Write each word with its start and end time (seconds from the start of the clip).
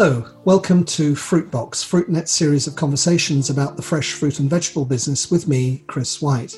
Hello, 0.00 0.24
welcome 0.44 0.84
to 0.84 1.14
Fruitbox, 1.14 1.84
FruitNet's 1.84 2.30
series 2.30 2.68
of 2.68 2.76
conversations 2.76 3.50
about 3.50 3.74
the 3.74 3.82
fresh 3.82 4.12
fruit 4.12 4.38
and 4.38 4.48
vegetable 4.48 4.84
business 4.84 5.28
with 5.28 5.48
me, 5.48 5.82
Chris 5.88 6.22
White. 6.22 6.56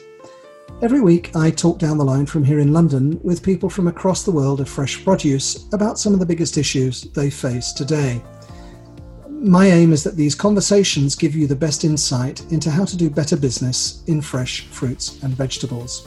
Every 0.83 1.01
week, 1.01 1.35
I 1.35 1.51
talk 1.51 1.79
down 1.79 1.97
the 1.97 2.04
line 2.04 2.26
from 2.26 2.44
here 2.44 2.58
in 2.58 2.74
London 2.74 3.19
with 3.22 3.42
people 3.42 3.71
from 3.71 3.88
across 3.88 4.24
the 4.24 4.30
world 4.30 4.61
of 4.61 4.69
fresh 4.69 5.03
produce 5.03 5.72
about 5.72 5.98
some 5.98 6.12
of 6.12 6.21
the 6.21 6.26
biggest 6.26 6.58
issues 6.58 7.04
they 7.12 7.30
face 7.30 7.72
today. 7.72 8.22
My 9.30 9.69
aim 9.69 9.94
is 9.94 10.04
that 10.04 10.16
these 10.16 10.34
conversations 10.34 11.16
give 11.16 11.34
you 11.34 11.47
the 11.47 11.57
best 11.57 11.83
insight 11.83 12.44
into 12.52 12.70
how 12.70 12.84
to 12.84 12.94
do 12.94 13.08
better 13.08 13.38
business 13.38 14.04
in 14.07 14.20
fresh 14.20 14.66
fruits 14.66 15.19
and 15.22 15.33
vegetables. 15.33 16.07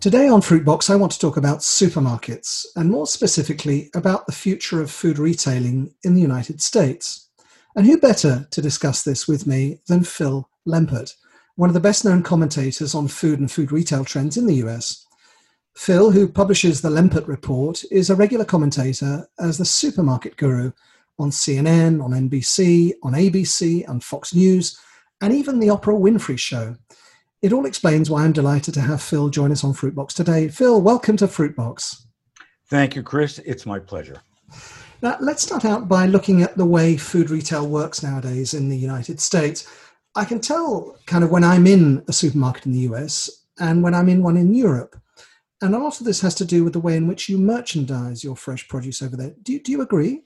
Today 0.00 0.28
on 0.28 0.40
Fruitbox, 0.40 0.90
I 0.90 0.94
want 0.94 1.10
to 1.10 1.18
talk 1.18 1.36
about 1.36 1.58
supermarkets 1.58 2.66
and 2.76 2.88
more 2.88 3.04
specifically 3.04 3.90
about 3.96 4.26
the 4.26 4.32
future 4.32 4.80
of 4.80 4.92
food 4.92 5.18
retailing 5.18 5.92
in 6.04 6.14
the 6.14 6.20
United 6.20 6.62
States. 6.62 7.28
And 7.74 7.84
who 7.84 7.98
better 7.98 8.46
to 8.52 8.62
discuss 8.62 9.02
this 9.02 9.26
with 9.26 9.48
me 9.48 9.80
than 9.88 10.04
Phil 10.04 10.48
Lempert, 10.68 11.14
one 11.56 11.68
of 11.68 11.74
the 11.74 11.80
best 11.80 12.04
known 12.04 12.22
commentators 12.22 12.94
on 12.94 13.08
food 13.08 13.40
and 13.40 13.50
food 13.50 13.72
retail 13.72 14.04
trends 14.04 14.36
in 14.36 14.46
the 14.46 14.62
US. 14.66 15.04
Phil, 15.74 16.12
who 16.12 16.28
publishes 16.28 16.80
the 16.80 16.90
Lempert 16.90 17.26
Report, 17.26 17.82
is 17.90 18.08
a 18.08 18.14
regular 18.14 18.44
commentator 18.44 19.28
as 19.40 19.58
the 19.58 19.64
supermarket 19.64 20.36
guru 20.36 20.70
on 21.18 21.30
CNN, 21.30 22.00
on 22.00 22.12
NBC, 22.12 22.92
on 23.02 23.14
ABC, 23.14 23.88
on 23.88 23.98
Fox 23.98 24.32
News, 24.32 24.78
and 25.20 25.34
even 25.34 25.58
the 25.58 25.66
Oprah 25.66 26.00
Winfrey 26.00 26.38
Show. 26.38 26.76
It 27.40 27.52
all 27.52 27.66
explains 27.66 28.10
why 28.10 28.24
I'm 28.24 28.32
delighted 28.32 28.74
to 28.74 28.80
have 28.80 29.00
Phil 29.00 29.28
join 29.28 29.52
us 29.52 29.62
on 29.62 29.72
Fruitbox 29.72 30.12
today. 30.12 30.48
Phil, 30.48 30.80
welcome 30.80 31.16
to 31.18 31.28
Fruitbox. 31.28 32.02
Thank 32.68 32.96
you, 32.96 33.04
Chris. 33.04 33.38
It's 33.38 33.64
my 33.64 33.78
pleasure. 33.78 34.20
Now, 35.02 35.16
let's 35.20 35.44
start 35.44 35.64
out 35.64 35.86
by 35.86 36.06
looking 36.06 36.42
at 36.42 36.56
the 36.56 36.66
way 36.66 36.96
food 36.96 37.30
retail 37.30 37.68
works 37.68 38.02
nowadays 38.02 38.54
in 38.54 38.68
the 38.68 38.76
United 38.76 39.20
States. 39.20 39.68
I 40.16 40.24
can 40.24 40.40
tell 40.40 40.98
kind 41.06 41.22
of 41.22 41.30
when 41.30 41.44
I'm 41.44 41.68
in 41.68 42.02
a 42.08 42.12
supermarket 42.12 42.66
in 42.66 42.72
the 42.72 42.88
US 42.90 43.46
and 43.60 43.84
when 43.84 43.94
I'm 43.94 44.08
in 44.08 44.20
one 44.20 44.36
in 44.36 44.52
Europe. 44.52 45.00
And 45.62 45.76
a 45.76 45.78
lot 45.78 46.00
of 46.00 46.06
this 46.06 46.20
has 46.22 46.34
to 46.36 46.44
do 46.44 46.64
with 46.64 46.72
the 46.72 46.80
way 46.80 46.96
in 46.96 47.06
which 47.06 47.28
you 47.28 47.38
merchandise 47.38 48.24
your 48.24 48.34
fresh 48.34 48.66
produce 48.66 49.00
over 49.00 49.16
there. 49.16 49.34
Do, 49.42 49.56
do 49.60 49.70
you 49.70 49.80
agree? 49.80 50.22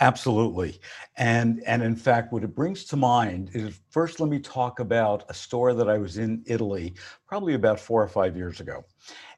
Absolutely. 0.00 0.80
And 1.18 1.62
and 1.66 1.82
in 1.82 1.94
fact, 1.94 2.32
what 2.32 2.42
it 2.42 2.54
brings 2.54 2.84
to 2.86 2.96
mind 2.96 3.50
is 3.52 3.78
first 3.90 4.18
let 4.18 4.30
me 4.30 4.38
talk 4.38 4.80
about 4.80 5.24
a 5.28 5.34
store 5.34 5.74
that 5.74 5.90
I 5.90 5.98
was 5.98 6.16
in 6.16 6.42
Italy 6.46 6.94
probably 7.26 7.54
about 7.54 7.78
four 7.78 8.02
or 8.02 8.08
five 8.08 8.34
years 8.36 8.60
ago. 8.60 8.84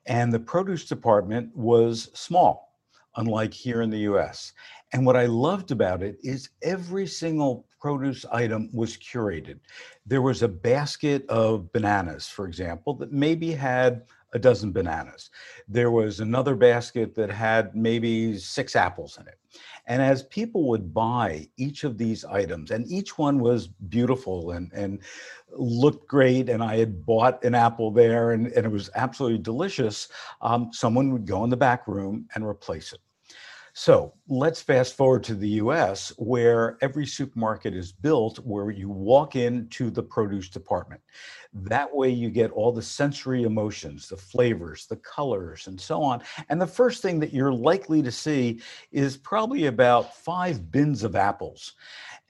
And 0.07 0.33
the 0.33 0.39
produce 0.39 0.85
department 0.85 1.55
was 1.57 2.11
small, 2.15 2.77
unlike 3.17 3.53
here 3.53 3.83
in 3.83 3.91
the 3.91 4.01
US. 4.13 4.53
And 4.93 5.05
what 5.05 5.17
I 5.17 5.27
loved 5.27 5.73
about 5.73 6.03
it 6.03 6.17
is 6.23 6.51
every 6.63 7.07
single 7.09 7.67
produce 7.81 8.25
item 8.27 8.71
was 8.73 8.97
curated. 8.97 9.59
There 10.07 10.23
was 10.23 10.43
a 10.43 10.49
basket 10.49 11.29
of 11.29 11.73
bananas, 11.73 12.29
for 12.29 12.47
example, 12.47 12.95
that 12.95 13.11
maybe 13.11 13.51
had 13.53 14.03
a 14.33 14.39
dozen 14.39 14.73
bananas. 14.73 15.31
There 15.69 15.91
was 15.91 16.21
another 16.21 16.55
basket 16.55 17.15
that 17.15 17.31
had 17.31 17.75
maybe 17.75 18.39
six 18.39 18.77
apples 18.77 19.19
in 19.21 19.27
it. 19.29 19.39
And 19.87 20.01
as 20.01 20.23
people 20.25 20.69
would 20.69 20.95
buy 20.95 21.49
each 21.57 21.85
of 21.85 21.99
these 21.99 22.25
items, 22.25 22.71
and 22.71 22.91
each 22.91 23.19
one 23.19 23.41
was 23.41 23.67
beautiful 23.67 24.53
and, 24.53 24.73
and 24.73 25.01
looked 25.51 26.09
great, 26.09 26.49
and 26.49 26.63
I 26.63 26.79
had 26.79 27.05
bought 27.05 27.45
an 27.45 27.55
apple 27.55 27.91
there 27.91 28.31
and, 28.31 28.47
and 28.47 28.65
it 28.65 28.71
was 28.71 28.91
absolutely 28.95 29.39
delicious, 29.39 30.09
um, 30.41 30.71
someone 30.73 31.13
would 31.13 31.27
go 31.27 31.45
in 31.45 31.51
the 31.51 31.57
back 31.57 31.87
room 31.87 32.27
and 32.35 32.47
replace 32.47 32.93
it. 32.93 33.01
So 33.75 34.13
let's 34.29 34.61
fast 34.61 34.97
forward 34.97 35.25
to 35.25 35.35
the 35.35 35.49
US, 35.49 36.13
where 36.19 36.77
every 36.83 37.07
supermarket 37.07 37.75
is 37.75 37.91
built 37.91 38.39
where 38.41 38.71
you 38.71 38.91
walk 38.91 39.35
into 39.35 39.91
the 39.91 40.03
produce 40.03 40.51
department. 40.51 41.01
That 41.55 41.95
way, 41.95 42.11
you 42.11 42.29
get 42.29 42.51
all 42.51 42.73
the 42.73 42.83
sensory 42.83 43.45
emotions, 43.45 44.09
the 44.09 44.17
flavors, 44.17 44.87
the 44.87 44.97
colors, 44.97 45.69
and 45.69 45.81
so 45.81 46.03
on. 46.03 46.23
And 46.51 46.61
the 46.61 46.67
first 46.67 47.01
thing 47.01 47.19
that 47.21 47.33
you're 47.33 47.53
likely 47.53 48.03
to 48.03 48.13
see 48.13 48.61
is 48.91 49.17
probably 49.17 49.67
about 49.67 50.15
five 50.15 50.71
bins 50.71 51.03
of 51.03 51.17
apples 51.17 51.73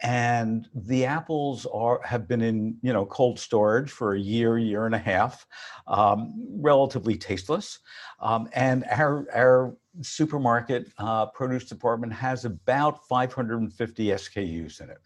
and 0.03 0.69
the 0.75 1.05
apples 1.05 1.65
are 1.73 2.01
have 2.05 2.27
been 2.27 2.43
in 2.43 2.77
you 2.83 2.93
know 2.93 3.07
cold 3.07 3.39
storage 3.39 3.91
for 3.91 4.15
a 4.15 4.19
year 4.19 4.59
year 4.59 4.85
and 4.87 4.97
a 4.97 4.99
half 4.99 5.47
um, 5.87 6.35
relatively 6.61 7.17
tasteless 7.17 7.79
um, 8.21 8.49
and 8.53 8.85
our 8.91 9.27
our 9.33 9.77
supermarket 10.01 10.91
uh, 10.99 11.27
produce 11.27 11.65
department 11.65 12.13
has 12.13 12.45
about 12.45 13.07
550 13.07 14.07
SKUs 14.07 14.81
in 14.81 14.91
it. 14.91 14.99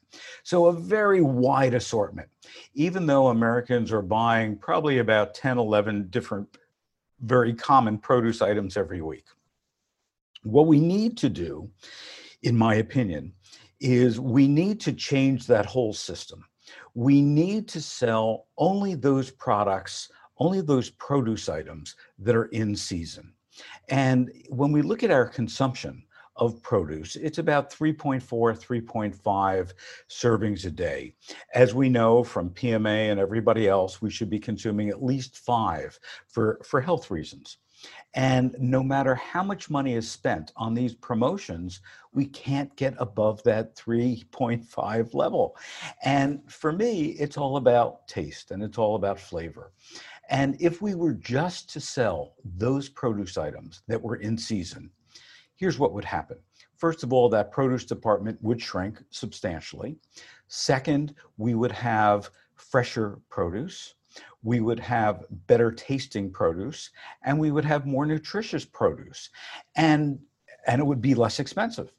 So 0.44 0.66
a 0.66 0.72
very 0.72 1.20
wide 1.20 1.74
assortment, 1.74 2.28
even 2.74 3.06
though 3.06 3.28
Americans 3.28 3.92
are 3.92 4.02
buying 4.02 4.56
probably 4.56 4.98
about 4.98 5.34
10, 5.34 5.58
11 5.58 6.08
different 6.10 6.56
very 7.20 7.54
common 7.54 7.98
produce 7.98 8.42
items 8.42 8.76
every 8.76 9.00
week. 9.00 9.24
What 10.42 10.66
we 10.66 10.78
need 10.78 11.16
to 11.18 11.28
do, 11.28 11.70
in 12.42 12.56
my 12.56 12.76
opinion, 12.76 13.32
is 13.80 14.20
we 14.20 14.46
need 14.46 14.80
to 14.82 14.92
change 14.92 15.46
that 15.46 15.66
whole 15.66 15.92
system. 15.92 16.44
We 16.94 17.20
need 17.20 17.68
to 17.68 17.80
sell 17.80 18.46
only 18.56 18.94
those 18.94 19.30
products, 19.30 20.10
only 20.38 20.60
those 20.60 20.90
produce 20.90 21.48
items 21.48 21.96
that 22.18 22.36
are 22.36 22.46
in 22.46 22.76
season. 22.76 23.32
And 23.88 24.30
when 24.48 24.72
we 24.72 24.82
look 24.82 25.02
at 25.02 25.10
our 25.10 25.26
consumption 25.26 26.02
of 26.36 26.62
produce, 26.62 27.16
it's 27.16 27.38
about 27.38 27.72
3.4, 27.72 28.22
3.5 28.22 29.72
servings 30.10 30.66
a 30.66 30.70
day. 30.70 31.14
As 31.54 31.74
we 31.74 31.88
know 31.88 32.22
from 32.22 32.50
PMA 32.50 33.10
and 33.10 33.18
everybody 33.18 33.68
else, 33.68 34.02
we 34.02 34.10
should 34.10 34.30
be 34.30 34.38
consuming 34.38 34.90
at 34.90 35.02
least 35.02 35.38
five 35.38 35.98
for, 36.28 36.60
for 36.64 36.80
health 36.80 37.10
reasons. 37.10 37.58
And 38.14 38.56
no 38.58 38.82
matter 38.82 39.14
how 39.14 39.42
much 39.42 39.68
money 39.68 39.94
is 39.94 40.10
spent 40.10 40.52
on 40.56 40.72
these 40.72 40.94
promotions, 40.94 41.80
we 42.12 42.26
can't 42.26 42.74
get 42.76 42.94
above 42.98 43.42
that 43.42 43.76
3.5 43.76 45.14
level. 45.14 45.56
And 46.02 46.40
for 46.50 46.72
me, 46.72 47.08
it's 47.10 47.36
all 47.36 47.58
about 47.58 48.08
taste 48.08 48.50
and 48.50 48.62
it's 48.62 48.78
all 48.78 48.96
about 48.96 49.20
flavor. 49.20 49.72
And 50.28 50.56
if 50.60 50.82
we 50.82 50.94
were 50.94 51.14
just 51.14 51.70
to 51.70 51.80
sell 51.80 52.34
those 52.44 52.88
produce 52.88 53.38
items 53.38 53.82
that 53.88 54.02
were 54.02 54.16
in 54.16 54.36
season, 54.36 54.90
here's 55.54 55.78
what 55.78 55.92
would 55.92 56.04
happen. 56.04 56.38
First 56.76 57.02
of 57.02 57.12
all, 57.12 57.28
that 57.30 57.52
produce 57.52 57.84
department 57.84 58.38
would 58.42 58.60
shrink 58.60 59.02
substantially. 59.10 59.96
Second, 60.48 61.14
we 61.38 61.54
would 61.54 61.72
have 61.72 62.30
fresher 62.54 63.18
produce. 63.30 63.94
We 64.42 64.60
would 64.60 64.80
have 64.80 65.24
better 65.46 65.72
tasting 65.72 66.30
produce 66.30 66.90
and 67.22 67.38
we 67.38 67.50
would 67.50 67.64
have 67.64 67.86
more 67.86 68.06
nutritious 68.06 68.64
produce 68.64 69.30
and, 69.76 70.18
and 70.66 70.80
it 70.80 70.84
would 70.84 71.00
be 71.00 71.14
less 71.14 71.40
expensive. 71.40 71.92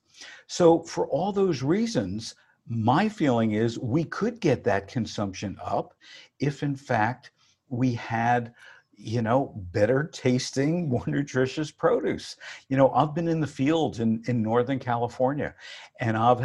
So, 0.47 0.81
for 0.83 1.07
all 1.07 1.31
those 1.31 1.61
reasons, 1.61 2.35
my 2.67 3.07
feeling 3.07 3.51
is 3.51 3.79
we 3.79 4.03
could 4.03 4.39
get 4.39 4.63
that 4.63 4.87
consumption 4.87 5.57
up 5.63 5.93
if, 6.39 6.63
in 6.63 6.75
fact, 6.75 7.31
we 7.69 7.93
had 7.93 8.53
you 8.95 9.21
know 9.21 9.53
better 9.71 10.09
tasting 10.11 10.89
more 10.89 11.03
nutritious 11.07 11.71
produce 11.71 12.35
you 12.69 12.77
know 12.77 12.91
i've 12.91 13.13
been 13.13 13.27
in 13.27 13.39
the 13.39 13.47
fields 13.47 13.99
in 13.99 14.23
in 14.27 14.41
northern 14.41 14.79
california 14.79 15.53
and 15.99 16.17
i've 16.17 16.41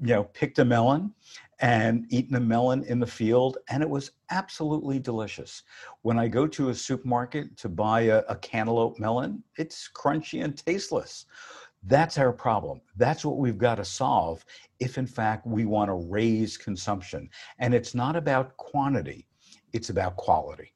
you 0.00 0.14
know 0.14 0.24
picked 0.24 0.58
a 0.58 0.64
melon 0.64 1.12
and 1.60 2.04
eaten 2.10 2.36
a 2.36 2.40
melon 2.40 2.82
in 2.84 2.98
the 2.98 3.06
field 3.06 3.58
and 3.68 3.82
it 3.82 3.88
was 3.88 4.10
absolutely 4.30 4.98
delicious 4.98 5.62
when 6.02 6.18
i 6.18 6.28
go 6.28 6.46
to 6.46 6.68
a 6.68 6.74
supermarket 6.74 7.56
to 7.56 7.68
buy 7.68 8.02
a, 8.02 8.18
a 8.28 8.36
cantaloupe 8.36 8.98
melon 8.98 9.42
it's 9.56 9.88
crunchy 9.94 10.44
and 10.44 10.58
tasteless 10.66 11.26
that's 11.86 12.16
our 12.16 12.32
problem. 12.32 12.80
That's 12.96 13.24
what 13.24 13.36
we've 13.36 13.58
got 13.58 13.74
to 13.74 13.84
solve 13.84 14.44
if, 14.80 14.96
in 14.96 15.06
fact, 15.06 15.46
we 15.46 15.66
want 15.66 15.88
to 15.90 15.94
raise 15.94 16.56
consumption. 16.56 17.28
And 17.58 17.74
it's 17.74 17.94
not 17.94 18.16
about 18.16 18.56
quantity, 18.56 19.26
it's 19.72 19.90
about 19.90 20.16
quality. 20.16 20.73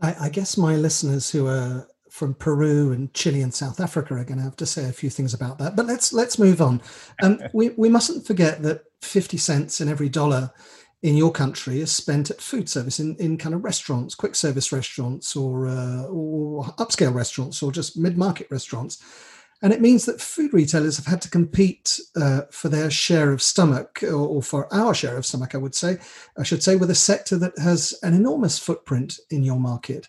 I, 0.00 0.26
I 0.26 0.28
guess 0.28 0.56
my 0.56 0.76
listeners 0.76 1.30
who 1.30 1.46
are 1.46 1.86
from 2.10 2.34
Peru 2.34 2.92
and 2.92 3.12
Chile 3.14 3.40
and 3.40 3.54
South 3.54 3.80
Africa 3.80 4.14
are 4.14 4.24
going 4.24 4.38
to 4.38 4.44
have 4.44 4.56
to 4.56 4.66
say 4.66 4.88
a 4.88 4.92
few 4.92 5.10
things 5.10 5.32
about 5.32 5.58
that. 5.58 5.76
But 5.76 5.86
let's 5.86 6.12
let's 6.12 6.38
move 6.38 6.60
on. 6.60 6.82
Um, 7.22 7.40
we 7.52 7.70
we 7.70 7.88
mustn't 7.88 8.26
forget 8.26 8.62
that 8.62 8.84
fifty 9.00 9.36
cents 9.36 9.80
in 9.80 9.88
every 9.88 10.08
dollar 10.08 10.52
in 11.02 11.16
your 11.16 11.32
country 11.32 11.80
is 11.80 11.94
spent 11.94 12.30
at 12.30 12.42
food 12.42 12.68
service 12.68 13.00
in, 13.00 13.16
in 13.16 13.38
kind 13.38 13.54
of 13.54 13.64
restaurants, 13.64 14.14
quick 14.14 14.34
service 14.34 14.70
restaurants, 14.72 15.34
or 15.34 15.68
uh, 15.68 16.04
or 16.04 16.64
upscale 16.78 17.14
restaurants, 17.14 17.62
or 17.62 17.72
just 17.72 17.96
mid 17.96 18.18
market 18.18 18.48
restaurants. 18.50 19.02
And 19.62 19.72
it 19.72 19.80
means 19.80 20.06
that 20.06 20.20
food 20.20 20.54
retailers 20.54 20.96
have 20.96 21.06
had 21.06 21.20
to 21.22 21.30
compete 21.30 22.00
uh, 22.16 22.42
for 22.50 22.68
their 22.68 22.90
share 22.90 23.30
of 23.30 23.42
stomach, 23.42 24.02
or, 24.02 24.14
or, 24.14 24.42
for 24.42 24.72
our 24.72 24.94
share 24.94 25.18
of 25.18 25.26
stomach, 25.26 25.54
I 25.54 25.58
would 25.58 25.74
say, 25.74 25.98
I 26.38 26.44
should 26.44 26.62
say, 26.62 26.76
with 26.76 26.90
a 26.90 26.94
sector 26.94 27.36
that 27.38 27.58
has 27.58 27.98
an 28.02 28.14
enormous 28.14 28.58
footprint 28.58 29.18
in 29.30 29.42
your 29.42 29.60
market. 29.60 30.08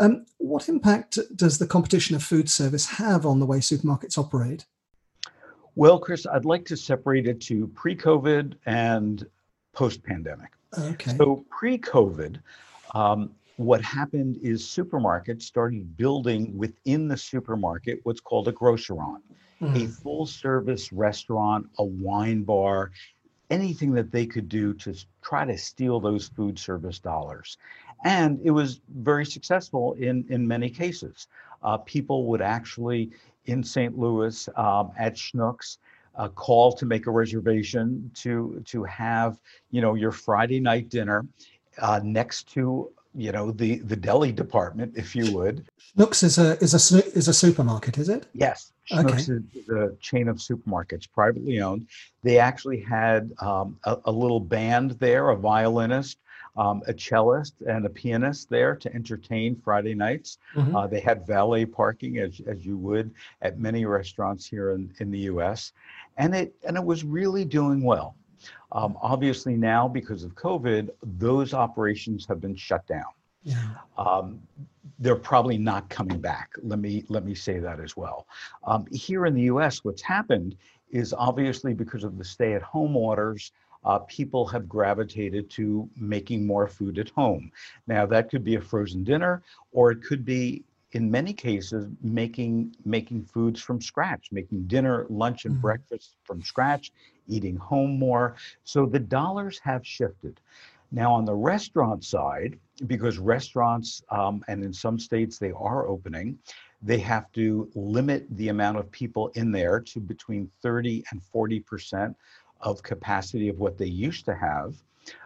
Um, 0.00 0.26
what 0.38 0.68
impact 0.68 1.18
does 1.34 1.58
the 1.58 1.66
competition 1.66 2.14
of 2.14 2.22
food 2.22 2.50
service 2.50 2.86
have 2.86 3.24
on 3.24 3.38
the 3.38 3.46
way 3.46 3.58
supermarkets 3.58 4.18
operate? 4.18 4.66
Well, 5.76 5.98
Chris, 5.98 6.26
I'd 6.26 6.44
like 6.44 6.64
to 6.66 6.76
separate 6.76 7.26
it 7.26 7.40
to 7.42 7.68
pre 7.68 7.96
COVID 7.96 8.54
and 8.66 9.26
post 9.72 10.02
pandemic. 10.02 10.50
Okay. 10.76 11.16
So, 11.16 11.44
pre 11.50 11.78
COVID, 11.78 12.40
um, 12.94 13.30
what 13.60 13.82
happened 13.82 14.38
is 14.42 14.62
supermarkets 14.62 15.42
started 15.42 15.94
building 15.98 16.56
within 16.56 17.08
the 17.08 17.16
supermarket 17.16 18.00
what's 18.04 18.20
called 18.20 18.48
a 18.48 18.52
grocerant, 18.52 19.22
mm. 19.60 19.84
a 19.84 19.86
full 19.86 20.24
service 20.24 20.90
restaurant, 20.94 21.66
a 21.76 21.84
wine 21.84 22.42
bar, 22.42 22.90
anything 23.50 23.92
that 23.92 24.10
they 24.10 24.24
could 24.24 24.48
do 24.48 24.72
to 24.72 24.94
try 25.20 25.44
to 25.44 25.58
steal 25.58 26.00
those 26.00 26.28
food 26.28 26.58
service 26.58 26.98
dollars. 26.98 27.58
And 28.02 28.40
it 28.42 28.50
was 28.50 28.80
very 28.88 29.26
successful 29.26 29.92
in, 29.92 30.24
in 30.30 30.48
many 30.48 30.70
cases. 30.70 31.28
Uh, 31.62 31.76
people 31.76 32.24
would 32.28 32.40
actually, 32.40 33.10
in 33.44 33.62
St. 33.62 33.98
Louis 33.98 34.48
um, 34.56 34.90
at 34.98 35.16
Schnucks, 35.16 35.76
uh, 36.14 36.28
call 36.28 36.72
to 36.72 36.86
make 36.86 37.06
a 37.06 37.10
reservation 37.10 38.10
to 38.14 38.62
to 38.66 38.82
have 38.84 39.38
you 39.70 39.80
know 39.80 39.94
your 39.94 40.10
Friday 40.10 40.60
night 40.60 40.88
dinner 40.88 41.24
uh, 41.80 42.00
next 42.02 42.48
to 42.52 42.90
you 43.14 43.32
know 43.32 43.50
the 43.50 43.76
the 43.78 43.96
deli 43.96 44.32
department, 44.32 44.96
if 44.96 45.16
you 45.16 45.34
would. 45.34 45.66
Schnucks 45.96 46.22
is 46.22 46.38
a 46.38 46.62
is 46.62 46.74
a 46.74 47.04
is 47.16 47.28
a 47.28 47.34
supermarket, 47.34 47.98
is 47.98 48.08
it? 48.08 48.26
Yes, 48.32 48.72
Schnucks 48.90 49.28
okay. 49.28 49.44
is 49.58 49.68
a 49.68 49.96
chain 50.00 50.28
of 50.28 50.36
supermarkets, 50.36 51.10
privately 51.10 51.60
owned. 51.60 51.86
They 52.22 52.38
actually 52.38 52.80
had 52.80 53.32
um, 53.40 53.78
a, 53.84 53.98
a, 54.04 54.12
little 54.12 54.40
band 54.40 54.92
there, 54.92 55.30
a 55.30 55.36
violinist, 55.36 56.18
um, 56.56 56.82
a 56.86 56.92
cellist, 56.92 57.54
and 57.66 57.84
a 57.84 57.88
pianist 57.88 58.48
there 58.48 58.76
to 58.76 58.94
entertain 58.94 59.56
Friday 59.56 59.94
nights. 59.94 60.38
Mm-hmm. 60.54 60.76
Uh, 60.76 60.86
they 60.86 61.00
had 61.00 61.26
valet 61.26 61.64
parking, 61.66 62.18
as 62.18 62.40
as 62.46 62.64
you 62.64 62.76
would 62.78 63.10
at 63.42 63.58
many 63.58 63.84
restaurants 63.86 64.46
here 64.46 64.72
in 64.72 64.92
in 65.00 65.10
the 65.10 65.20
U.S. 65.20 65.72
And 66.16 66.34
it 66.34 66.54
and 66.64 66.76
it 66.76 66.84
was 66.84 67.02
really 67.04 67.44
doing 67.44 67.82
well. 67.82 68.14
Um, 68.72 68.96
obviously, 69.00 69.56
now 69.56 69.88
because 69.88 70.24
of 70.24 70.34
COVID, 70.34 70.90
those 71.02 71.54
operations 71.54 72.26
have 72.26 72.40
been 72.40 72.56
shut 72.56 72.86
down. 72.86 73.12
Yeah. 73.42 73.56
Um, 73.96 74.40
they're 74.98 75.16
probably 75.16 75.56
not 75.58 75.88
coming 75.88 76.20
back. 76.20 76.50
Let 76.62 76.78
me 76.78 77.04
let 77.08 77.24
me 77.24 77.34
say 77.34 77.58
that 77.58 77.80
as 77.80 77.96
well. 77.96 78.26
Um, 78.64 78.86
here 78.92 79.26
in 79.26 79.34
the 79.34 79.42
U.S., 79.42 79.82
what's 79.82 80.02
happened 80.02 80.56
is 80.90 81.14
obviously 81.16 81.72
because 81.72 82.04
of 82.04 82.18
the 82.18 82.24
stay-at-home 82.24 82.96
orders, 82.96 83.52
uh, 83.84 84.00
people 84.00 84.46
have 84.46 84.68
gravitated 84.68 85.48
to 85.50 85.88
making 85.96 86.46
more 86.46 86.66
food 86.66 86.98
at 86.98 87.08
home. 87.10 87.50
Now 87.86 88.04
that 88.06 88.30
could 88.30 88.44
be 88.44 88.56
a 88.56 88.60
frozen 88.60 89.04
dinner, 89.04 89.42
or 89.72 89.90
it 89.90 90.02
could 90.02 90.24
be 90.24 90.64
in 90.92 91.10
many 91.10 91.32
cases 91.32 91.86
making 92.02 92.74
making 92.84 93.22
foods 93.24 93.60
from 93.60 93.80
scratch 93.80 94.28
making 94.32 94.66
dinner 94.66 95.06
lunch 95.08 95.44
and 95.44 95.54
mm-hmm. 95.54 95.62
breakfast 95.62 96.16
from 96.24 96.42
scratch 96.42 96.90
eating 97.30 97.56
home 97.56 97.98
more. 97.98 98.36
So 98.64 98.86
the 98.86 98.98
dollars 98.98 99.58
have 99.60 99.86
shifted. 99.86 100.40
Now 100.92 101.12
on 101.14 101.24
the 101.24 101.34
restaurant 101.34 102.04
side 102.04 102.58
because 102.86 103.18
restaurants 103.18 104.02
um, 104.10 104.44
and 104.48 104.64
in 104.64 104.72
some 104.72 104.98
states 104.98 105.38
they 105.38 105.52
are 105.52 105.86
opening 105.86 106.38
they 106.82 106.98
have 106.98 107.30
to 107.32 107.70
limit 107.74 108.26
the 108.36 108.48
amount 108.48 108.78
of 108.78 108.90
people 108.90 109.28
in 109.34 109.52
there 109.52 109.80
to 109.80 110.00
between 110.00 110.50
30 110.62 111.04
and 111.10 111.22
40 111.22 111.60
percent 111.60 112.16
of 112.60 112.82
capacity 112.82 113.48
of 113.48 113.58
what 113.58 113.78
they 113.78 113.86
used 113.86 114.24
to 114.26 114.34
have. 114.34 114.74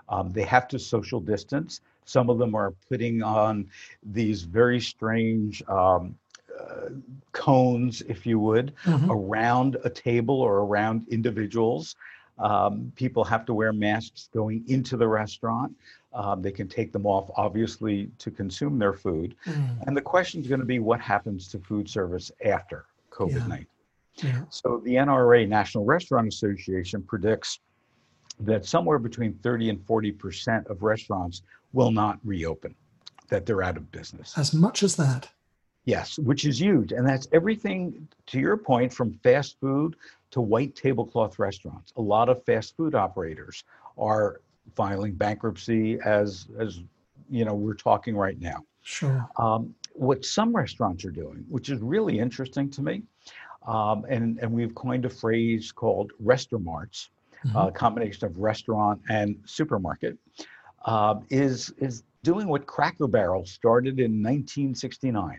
Um, 0.08 0.32
they 0.32 0.44
have 0.44 0.68
to 0.68 0.78
social 0.78 1.20
distance. 1.20 1.80
Some 2.04 2.30
of 2.30 2.38
them 2.38 2.54
are 2.54 2.72
putting 2.88 3.22
on 3.22 3.68
these 4.02 4.42
very 4.42 4.80
strange 4.80 5.62
um, 5.68 6.16
cones, 7.32 8.02
if 8.02 8.26
you 8.26 8.38
would, 8.38 8.72
mm-hmm. 8.84 9.11
around 9.11 9.76
a 9.84 9.90
table 9.90 10.40
or 10.40 10.61
around 10.61 11.06
individuals. 11.08 11.96
Um, 12.38 12.93
people 12.96 13.22
have 13.25 13.44
to 13.46 13.55
wear 13.55 13.72
masks 13.72 14.28
going 14.34 14.64
into 14.69 14.96
the 14.96 15.06
restaurant. 15.06 15.72
Um, 16.12 16.43
they 16.43 16.52
can 16.52 16.69
take 16.69 16.93
them 16.93 17.06
off, 17.06 17.31
obviously, 17.37 18.11
to 18.19 18.31
consume 18.31 18.78
their 18.78 18.93
food. 18.93 19.34
Mm. 19.46 19.87
And 19.87 19.96
the 19.96 20.02
question 20.02 20.40
is 20.40 20.46
going 20.46 20.61
to 20.61 20.66
be 20.66 20.78
what 20.78 21.00
happens 21.00 21.49
to 21.49 21.58
food 21.58 21.88
service 21.88 22.31
after 22.44 22.87
COVID 23.11 23.49
19? 23.49 23.50
Yeah. 23.50 23.64
Yeah. 24.22 24.44
So 24.49 24.81
the 24.84 24.94
NRA, 24.94 25.49
National 25.49 25.84
Restaurant 25.84 26.28
Association, 26.28 27.02
predicts 27.02 27.58
that 28.40 28.64
somewhere 28.64 28.99
between 28.99 29.34
30 29.43 29.70
and 29.70 29.87
40% 29.87 30.66
of 30.69 30.82
restaurants 30.82 31.43
will 31.72 31.90
not 31.90 32.19
reopen, 32.25 32.75
that 33.28 33.46
they're 33.46 33.62
out 33.62 33.76
of 33.76 33.90
business. 33.90 34.37
As 34.38 34.55
much 34.55 34.82
as 34.82 34.96
that? 34.96 35.28
Yes, 35.84 36.19
which 36.19 36.44
is 36.44 36.60
huge. 36.60 36.92
And 36.92 37.06
that's 37.06 37.28
everything, 37.32 38.08
to 38.26 38.38
your 38.38 38.56
point, 38.56 38.92
from 38.92 39.12
fast 39.22 39.58
food 39.60 39.96
to 40.31 40.40
white 40.40 40.75
tablecloth 40.75 41.38
restaurants. 41.38 41.92
A 41.96 42.00
lot 42.00 42.28
of 42.28 42.42
fast 42.44 42.76
food 42.76 42.94
operators 42.94 43.64
are 43.98 44.40
filing 44.75 45.12
bankruptcy 45.12 45.98
as, 46.04 46.48
as 46.58 46.81
you 47.31 47.44
know, 47.44 47.54
we're 47.54 47.75
talking 47.75 48.16
right 48.16 48.40
now. 48.40 48.64
Sure. 48.82 49.28
Um, 49.36 49.75
what 49.92 50.25
some 50.25 50.54
restaurants 50.54 51.04
are 51.04 51.10
doing, 51.10 51.44
which 51.48 51.69
is 51.69 51.81
really 51.81 52.19
interesting 52.19 52.70
to 52.70 52.82
me, 52.82 53.02
um, 53.66 54.04
and, 54.08 54.38
and 54.38 54.50
we've 54.50 54.75
coined 54.75 55.04
a 55.04 55.10
phrase 55.10 55.70
called 55.70 56.12
restaurants, 56.19 57.10
mm-hmm. 57.46 57.56
uh, 57.56 57.70
combination 57.70 58.26
of 58.26 58.38
restaurant 58.38 59.00
and 59.08 59.37
supermarket, 59.44 60.19
uh, 60.84 61.16
is 61.30 61.72
is 61.78 62.02
doing 62.22 62.48
what 62.48 62.66
Cracker 62.66 63.06
Barrel 63.06 63.46
started 63.46 64.00
in 64.00 64.22
1969, 64.22 65.38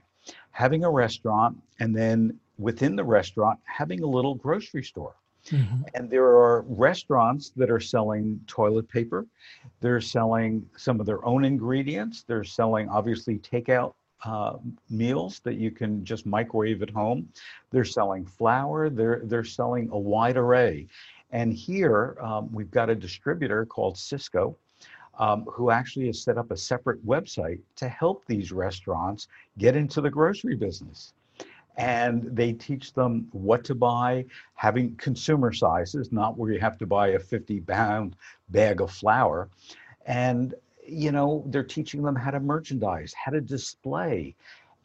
having 0.55 0.85
a 0.85 0.89
restaurant 0.89 1.61
and 1.81 1.93
then 1.93 2.39
within 2.57 2.95
the 2.95 3.03
restaurant 3.03 3.59
having 3.65 4.01
a 4.03 4.07
little 4.07 4.35
grocery 4.35 4.83
store. 4.83 5.15
Mm-hmm. 5.47 5.81
And 5.93 6.09
there 6.09 6.23
are 6.23 6.61
restaurants 6.69 7.51
that 7.57 7.69
are 7.69 7.81
selling 7.81 8.39
toilet 8.47 8.87
paper. 8.87 9.25
They're 9.81 9.99
selling 9.99 10.65
some 10.77 11.01
of 11.01 11.05
their 11.05 11.23
own 11.25 11.43
ingredients. 11.43 12.23
They're 12.25 12.45
selling, 12.45 12.87
obviously, 12.87 13.37
takeout 13.39 13.95
uh, 14.23 14.53
meals 14.89 15.41
that 15.43 15.55
you 15.55 15.71
can 15.71 16.05
just 16.05 16.25
microwave 16.25 16.81
at 16.81 16.89
home. 16.89 17.27
They're 17.71 17.83
selling 17.83 18.25
flour. 18.25 18.89
They're 18.89 19.21
they're 19.25 19.43
selling 19.43 19.89
a 19.91 19.99
wide 19.99 20.37
array. 20.37 20.87
And 21.31 21.51
here 21.51 22.17
um, 22.21 22.49
we've 22.51 22.71
got 22.71 22.89
a 22.89 22.95
distributor 22.95 23.65
called 23.65 23.95
Sysco. 23.97 24.55
Um, 25.17 25.45
who 25.45 25.71
actually 25.71 26.07
has 26.07 26.21
set 26.21 26.37
up 26.37 26.51
a 26.51 26.57
separate 26.57 27.05
website 27.05 27.61
to 27.77 27.87
help 27.87 28.25
these 28.25 28.51
restaurants 28.51 29.29
get 29.57 29.75
into 29.75 30.01
the 30.01 30.09
grocery 30.09 30.55
business. 30.55 31.13
And 31.77 32.23
they 32.35 32.51
teach 32.51 32.93
them 32.93 33.29
what 33.31 33.63
to 33.65 33.75
buy, 33.75 34.25
having 34.55 34.95
consumer 34.95 35.53
sizes, 35.53 36.11
not 36.11 36.37
where 36.37 36.51
you 36.51 36.59
have 36.59 36.77
to 36.79 36.85
buy 36.85 37.09
a 37.09 37.19
50 37.19 37.61
pound 37.61 38.17
bag 38.49 38.81
of 38.81 38.91
flour. 38.91 39.49
And, 40.05 40.53
you 40.85 41.11
know, 41.13 41.43
they're 41.47 41.63
teaching 41.63 42.01
them 42.03 42.15
how 42.15 42.31
to 42.31 42.39
merchandise, 42.39 43.13
how 43.13 43.31
to 43.31 43.41
display. 43.41 44.35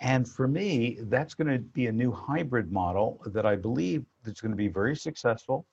And 0.01 0.27
for 0.27 0.49
me, 0.49 0.99
that's 1.03 1.35
going 1.35 1.49
to 1.49 1.59
be 1.59 1.87
a 1.89 1.93
new 1.93 2.11
hybrid 2.11 2.73
model 2.73 3.21
that 3.27 3.45
I 3.45 3.55
believe 3.55 4.05
that's 4.25 4.41
going 4.41 4.53
to 4.53 4.57
be 4.57 4.69
very 4.69 4.97
successful 4.97 5.67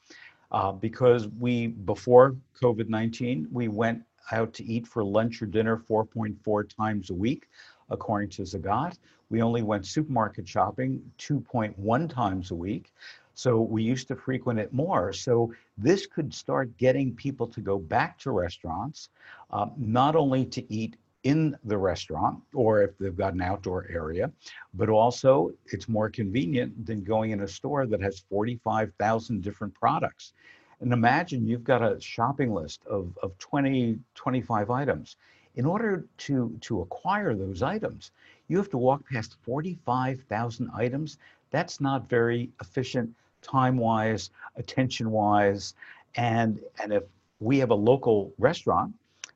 uh, 0.52 0.72
because 0.74 1.28
we, 1.40 1.68
before 1.68 2.36
COVID 2.62 2.90
19, 2.90 3.48
we 3.52 3.70
went 3.70 4.04
out 4.32 4.54
to 4.54 4.66
eat 4.66 4.88
for 4.88 5.04
lunch 5.04 5.42
or 5.42 5.46
dinner 5.46 5.78
4.4 5.78 6.70
times 6.70 7.10
a 7.10 7.14
week, 7.14 7.48
according 7.90 8.30
to 8.30 8.44
Zagat. 8.44 8.98
We 9.30 9.42
only 9.42 9.62
went 9.62 9.86
supermarket 9.86 10.48
shopping 10.48 11.02
2.1 11.20 12.10
times 12.10 12.52
a 12.52 12.56
week. 12.56 12.94
So 13.34 13.62
we 13.62 13.84
used 13.84 14.08
to 14.08 14.16
frequent 14.16 14.60
it 14.60 14.74
more. 14.74 15.14
So 15.14 15.54
this 15.78 16.08
could 16.08 16.34
start 16.34 16.76
getting 16.78 17.14
people 17.14 17.46
to 17.48 17.62
go 17.62 17.78
back 17.78 18.18
to 18.20 18.32
restaurants, 18.32 19.10
um, 19.52 19.74
not 19.78 20.16
only 20.16 20.46
to 20.46 20.74
eat 20.74 20.96
in 21.24 21.58
the 21.66 21.78
restaurant 21.78 22.40
or 22.54 22.82
if 22.82 22.98
they've 22.98 23.16
got 23.16 23.34
an 23.34 23.42
outdoor 23.42 23.86
area, 23.90 24.32
but 24.74 24.90
also 24.90 25.52
it's 25.66 25.88
more 25.88 26.10
convenient 26.10 26.86
than 26.86 27.04
going 27.04 27.32
in 27.32 27.42
a 27.42 27.48
store 27.48 27.86
that 27.86 28.02
has 28.02 28.20
45,000 28.30 29.44
different 29.44 29.74
products. 29.74 30.34
And 30.82 30.94
imagine 30.94 31.48
you've 31.48 31.64
got 31.64 31.82
a 31.82 32.00
shopping 32.00 32.54
list 32.54 32.82
of, 32.86 33.18
of 33.24 33.38
20, 33.40 34.00
25 34.16 34.70
items. 34.70 35.16
In 35.56 35.66
order 35.66 36.06
to, 36.20 36.56
to 36.62 36.82
acquire 36.82 37.34
those 37.34 37.64
items, 37.64 38.12
you 38.48 38.58
have 38.58 38.70
to 38.70 38.78
walk 38.78 39.04
past 39.12 39.38
45,000 39.44 40.70
items. 40.76 41.18
That's 41.50 41.82
not 41.82 42.08
very 42.08 42.52
efficient 42.62 43.12
time 43.42 43.78
wise, 43.78 44.30
attention 44.56 45.10
wise. 45.10 45.74
And, 46.16 46.60
and 46.82 46.94
if 46.94 47.04
we 47.40 47.58
have 47.60 47.72
a 47.72 47.76
local 47.76 48.32
restaurant 48.38 48.94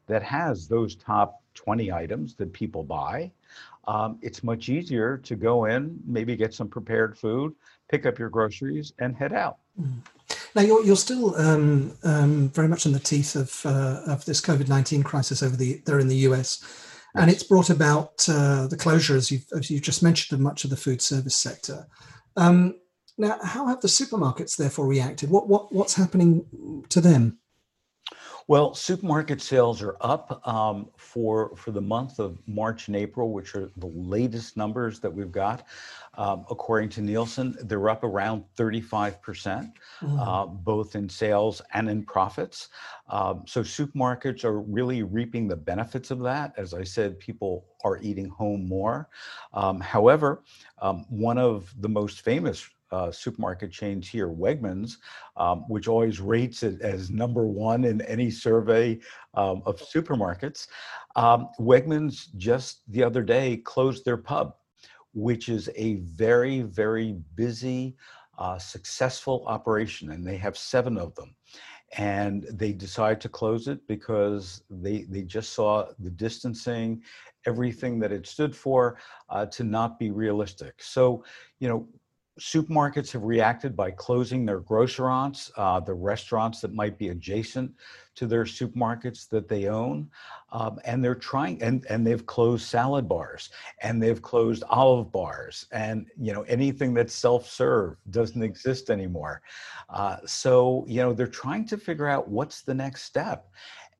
that 0.07 0.23
has 0.23 0.67
those 0.67 0.95
top 0.95 1.41
20 1.55 1.91
items 1.91 2.35
that 2.35 2.51
people 2.53 2.83
buy. 2.83 3.31
Um, 3.87 4.19
it's 4.21 4.43
much 4.43 4.69
easier 4.69 5.17
to 5.17 5.35
go 5.35 5.65
in, 5.65 5.99
maybe 6.05 6.35
get 6.35 6.53
some 6.53 6.67
prepared 6.67 7.17
food, 7.17 7.53
pick 7.89 8.05
up 8.05 8.19
your 8.19 8.29
groceries, 8.29 8.93
and 8.99 9.15
head 9.15 9.33
out. 9.33 9.57
Mm. 9.79 9.99
Now 10.55 10.61
you're, 10.63 10.83
you're 10.83 10.95
still 10.95 11.35
um, 11.35 11.97
um, 12.03 12.49
very 12.49 12.67
much 12.67 12.85
in 12.85 12.91
the 12.91 12.99
teeth 12.99 13.35
of 13.35 13.61
uh, 13.65 14.01
of 14.05 14.25
this 14.25 14.41
COVID 14.41 14.67
nineteen 14.67 15.03
crisis 15.03 15.41
over 15.43 15.55
the 15.55 15.81
there 15.85 15.99
in 15.99 16.07
the 16.07 16.27
US, 16.27 16.63
and 17.15 17.29
it's 17.29 17.43
brought 17.43 17.69
about 17.69 18.27
uh, 18.29 18.67
the 18.67 18.77
closure, 18.77 19.15
as 19.15 19.31
you've, 19.31 19.45
as 19.57 19.69
you 19.69 19.79
just 19.79 20.03
mentioned, 20.03 20.37
of 20.37 20.43
much 20.43 20.63
of 20.63 20.69
the 20.69 20.77
food 20.77 21.01
service 21.01 21.35
sector. 21.35 21.87
Um, 22.35 22.75
Now, 23.17 23.37
how 23.43 23.67
have 23.67 23.81
the 23.81 23.87
supermarkets 23.89 24.55
therefore 24.55 24.87
reacted? 24.87 25.29
What, 25.29 25.47
what, 25.47 25.71
what's 25.71 25.95
happening 25.95 26.45
to 26.89 27.01
them? 27.01 27.37
Well, 28.47 28.73
supermarket 28.73 29.41
sales 29.41 29.81
are 29.81 29.95
up 30.01 30.41
um, 30.47 30.89
for 30.97 31.55
for 31.55 31.71
the 31.71 31.81
month 31.81 32.19
of 32.19 32.39
March 32.47 32.87
and 32.87 32.97
April, 32.97 33.31
which 33.31 33.55
are 33.55 33.69
the 33.77 33.91
latest 34.15 34.57
numbers 34.57 34.99
that 34.99 35.13
we've 35.13 35.31
got. 35.31 35.67
Um, 36.15 36.45
according 36.49 36.89
to 36.89 37.01
Nielsen, 37.01 37.55
they're 37.63 37.89
up 37.89 38.03
around 38.03 38.43
35 38.57 39.21
percent, 39.21 39.71
mm. 40.01 40.19
uh, 40.19 40.45
both 40.45 40.95
in 40.95 41.07
sales 41.07 41.61
and 41.73 41.89
in 41.89 42.03
profits. 42.03 42.69
Um, 43.09 43.43
so 43.47 43.61
supermarkets 43.61 44.43
are 44.43 44.61
really 44.61 45.03
reaping 45.03 45.47
the 45.47 45.55
benefits 45.55 46.11
of 46.11 46.19
that. 46.23 46.53
As 46.57 46.73
I 46.73 46.83
said, 46.83 47.19
people 47.19 47.65
are 47.83 47.97
eating 48.01 48.27
home 48.29 48.67
more. 48.67 49.09
Um, 49.53 49.79
however, 49.79 50.43
um, 50.81 51.05
one 51.09 51.37
of 51.37 51.73
the 51.79 51.89
most 51.89 52.21
famous 52.21 52.67
uh, 52.91 53.11
supermarket 53.11 53.71
chains 53.71 54.07
here, 54.07 54.27
Wegmans, 54.27 54.97
um, 55.37 55.59
which 55.69 55.87
always 55.87 56.19
rates 56.19 56.63
it 56.63 56.81
as 56.81 57.09
number 57.09 57.45
one 57.47 57.85
in 57.85 58.01
any 58.01 58.29
survey 58.29 58.99
um, 59.33 59.61
of 59.65 59.79
supermarkets. 59.79 60.67
Um, 61.15 61.49
Wegmans 61.59 62.35
just 62.35 62.81
the 62.91 63.03
other 63.03 63.23
day 63.23 63.57
closed 63.57 64.03
their 64.03 64.17
pub, 64.17 64.55
which 65.13 65.49
is 65.49 65.69
a 65.75 65.95
very, 65.95 66.61
very 66.61 67.15
busy, 67.35 67.95
uh, 68.37 68.57
successful 68.57 69.43
operation, 69.47 70.11
and 70.11 70.25
they 70.25 70.37
have 70.37 70.57
seven 70.57 70.97
of 70.97 71.13
them. 71.15 71.35
And 71.97 72.43
they 72.49 72.71
decide 72.71 73.19
to 73.21 73.29
close 73.29 73.67
it 73.67 73.85
because 73.87 74.63
they, 74.69 75.03
they 75.03 75.23
just 75.23 75.51
saw 75.51 75.87
the 75.99 76.09
distancing, 76.09 77.01
everything 77.45 77.99
that 77.99 78.13
it 78.13 78.25
stood 78.25 78.55
for, 78.55 78.97
uh, 79.29 79.45
to 79.47 79.63
not 79.65 79.99
be 79.99 80.11
realistic. 80.11 80.81
So, 80.81 81.25
you 81.59 81.67
know, 81.67 81.87
supermarkets 82.39 83.11
have 83.11 83.23
reacted 83.23 83.75
by 83.75 83.91
closing 83.91 84.45
their 84.45 84.61
grocerants, 84.61 85.51
uh, 85.57 85.79
the 85.79 85.93
restaurants 85.93 86.61
that 86.61 86.73
might 86.73 86.97
be 86.97 87.09
adjacent 87.09 87.71
to 88.15 88.25
their 88.25 88.45
supermarkets 88.45 89.27
that 89.29 89.47
they 89.47 89.67
own. 89.67 90.09
Um, 90.51 90.79
and 90.85 91.03
they're 91.03 91.15
trying, 91.15 91.61
and, 91.61 91.85
and 91.89 92.07
they've 92.07 92.25
closed 92.25 92.65
salad 92.65 93.07
bars 93.07 93.49
and 93.81 94.01
they've 94.01 94.21
closed 94.21 94.63
olive 94.69 95.11
bars 95.11 95.65
and, 95.71 96.07
you 96.19 96.33
know, 96.33 96.43
anything 96.43 96.93
that's 96.93 97.13
self-serve 97.13 97.97
doesn't 98.09 98.43
exist 98.43 98.89
anymore. 98.89 99.41
Uh, 99.89 100.17
so, 100.25 100.85
you 100.87 101.01
know, 101.01 101.13
they're 101.13 101.27
trying 101.27 101.65
to 101.67 101.77
figure 101.77 102.07
out 102.07 102.29
what's 102.29 102.61
the 102.61 102.73
next 102.73 103.03
step. 103.03 103.51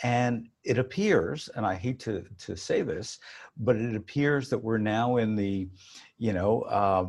And 0.04 0.50
it 0.64 0.80
appears, 0.80 1.50
and 1.56 1.66
I 1.66 1.76
hate 1.76 2.00
to, 2.00 2.26
to 2.40 2.56
say 2.56 2.82
this, 2.82 3.20
but 3.58 3.76
it 3.76 3.96
appears 3.96 4.50
that 4.50 4.58
we're 4.58 4.80
now 4.80 5.18
in 5.18 5.36
the, 5.36 5.70
you 6.18 6.34
know, 6.34 6.62
uh, 6.64 7.06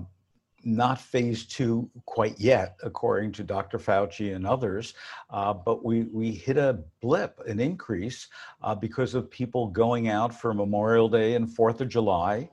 not 0.65 1.01
phase 1.01 1.45
two 1.45 1.91
quite 2.07 2.39
yet, 2.39 2.77
according 2.83 3.33
to 3.33 3.45
Dr. 3.45 3.79
Fauci 3.79 4.35
and 4.35 4.47
others, 4.47 4.95
uh, 5.31 5.53
but 5.53 5.85
we, 5.85 6.05
we 6.05 6.33
hit 6.33 6.57
a 6.57 6.81
blip, 7.01 7.41
an 7.47 7.61
increase, 7.61 8.29
uh, 8.63 8.75
because 8.75 9.15
of 9.15 9.31
people 9.31 9.69
going 9.69 10.09
out 10.09 10.35
for 10.35 10.55
Memorial 10.55 11.09
Day 11.09 11.35
and 11.35 11.49
4th 11.49 11.81
of 11.81 11.89
July. 11.89 12.49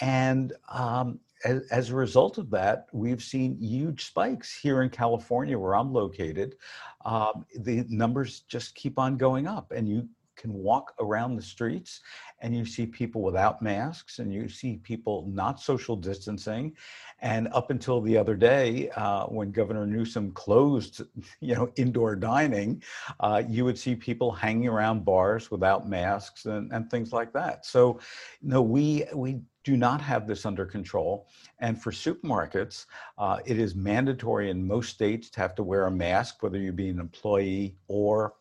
And 0.00 0.52
um, 0.68 1.20
as, 1.44 1.62
as, 1.70 1.90
a 1.90 1.94
result 1.94 2.38
of 2.38 2.50
that, 2.50 2.86
we've 2.92 3.22
seen 3.22 3.56
huge 3.60 4.06
spikes 4.06 4.56
here 4.56 4.82
in 4.82 4.90
California, 4.90 5.58
where 5.58 5.74
I'm 5.74 5.92
located. 5.92 6.56
Um, 7.04 7.44
the 7.60 7.84
numbers 7.88 8.40
just 8.40 8.74
keep 8.74 8.98
on 8.98 9.16
going 9.16 9.46
up, 9.46 9.72
and 9.72 9.88
you 9.88 10.08
can 10.36 10.52
walk 10.52 10.94
around 11.00 11.36
the 11.36 11.42
streets 11.42 12.00
and 12.40 12.56
you 12.56 12.64
see 12.64 12.86
people 12.86 13.22
without 13.22 13.62
masks 13.62 14.18
and 14.18 14.32
you 14.32 14.48
see 14.48 14.76
people 14.78 15.28
not 15.32 15.60
social 15.60 15.96
distancing. 15.96 16.76
And 17.20 17.48
up 17.52 17.70
until 17.70 18.00
the 18.00 18.16
other 18.16 18.34
day, 18.34 18.90
uh, 18.90 19.26
when 19.26 19.52
Governor 19.52 19.86
Newsom 19.86 20.32
closed, 20.32 21.02
you 21.40 21.54
know, 21.54 21.70
indoor 21.76 22.16
dining, 22.16 22.82
uh, 23.20 23.42
you 23.48 23.64
would 23.64 23.78
see 23.78 23.94
people 23.94 24.32
hanging 24.32 24.68
around 24.68 25.04
bars 25.04 25.50
without 25.50 25.88
masks 25.88 26.46
and, 26.46 26.72
and 26.72 26.90
things 26.90 27.12
like 27.12 27.32
that. 27.32 27.64
So, 27.64 28.00
no, 28.42 28.62
we 28.62 29.04
we 29.14 29.40
do 29.64 29.76
not 29.76 30.00
have 30.00 30.26
this 30.26 30.44
under 30.44 30.64
control. 30.66 31.28
And 31.60 31.80
for 31.80 31.92
supermarkets, 31.92 32.86
uh, 33.18 33.38
it 33.44 33.58
is 33.58 33.74
mandatory 33.74 34.50
in 34.50 34.66
most 34.66 34.90
states 34.90 35.30
to 35.30 35.40
have 35.40 35.54
to 35.56 35.62
wear 35.62 35.86
a 35.86 35.90
mask, 35.90 36.42
whether 36.42 36.58
you 36.58 36.72
be 36.72 36.88
an 36.88 36.98
employee 36.98 37.76
or 37.86 38.34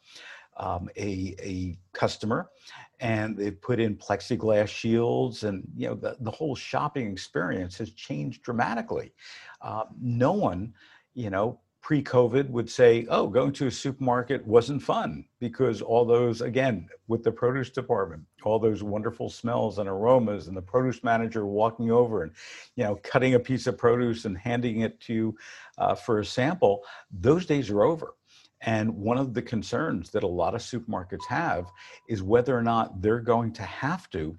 um, 0.58 0.90
a, 0.98 1.36
a 1.42 1.78
customer 1.94 2.50
and 3.00 3.36
they've 3.36 3.60
put 3.62 3.80
in 3.80 3.96
plexiglass 3.96 4.68
shields 4.68 5.44
and 5.44 5.64
you 5.76 5.88
know 5.88 5.96
the, 5.96 6.16
the 6.22 6.32
whole 6.32 6.56
shopping 6.56 7.12
experience 7.12 7.78
has 7.78 7.92
changed 7.92 8.44
dramatically. 8.44 9.14
Uh, 9.62 9.86
no 10.00 10.32
one 10.32 10.74
you 11.14 11.30
know 11.30 11.60
pre-covid 11.82 12.48
would 12.50 12.70
say 12.70 13.08
oh 13.10 13.28
going 13.28 13.52
to 13.52 13.66
a 13.66 13.72
supermarket 13.72 14.46
wasn't 14.46 14.82
fun 14.82 15.26
because 15.40 15.82
all 15.82 16.06
those 16.06 16.42
again 16.42 16.88
with 17.08 17.24
the 17.24 17.32
produce 17.32 17.72
department 17.72 18.24
all 18.44 18.60
those 18.60 18.84
wonderful 18.84 19.30
smells 19.30 19.80
and 19.80 19.90
aromas 19.90 20.48
and 20.48 20.56
the 20.56 20.62
produce 20.62 21.04
manager 21.04 21.48
walking 21.48 21.90
over 21.90 22.22
and 22.22 22.32
you 22.76 22.84
know 22.84 23.00
cutting 23.04 23.34
a 23.34 23.40
piece 23.40 23.66
of 23.66 23.78
produce 23.78 24.26
and 24.26 24.38
handing 24.38 24.82
it 24.82 25.00
to 25.00 25.14
you 25.14 25.38
uh, 25.80 25.96
for 25.96 26.20
a 26.20 26.26
sample 26.26 26.84
those 27.12 27.48
days 27.48 27.70
are 27.72 27.84
over 27.84 28.14
and 28.62 28.96
one 28.96 29.18
of 29.18 29.34
the 29.34 29.42
concerns 29.42 30.12
that 30.12 30.24
a 30.24 30.28
lot 30.28 30.56
of 30.56 30.62
supermarkets 30.62 31.26
have 31.28 31.66
is 32.08 32.22
whether 32.22 32.58
or 32.58 32.62
not 32.62 33.02
they're 33.02 33.20
going 33.20 33.52
to 33.54 33.64
have 33.64 34.10
to 34.12 34.38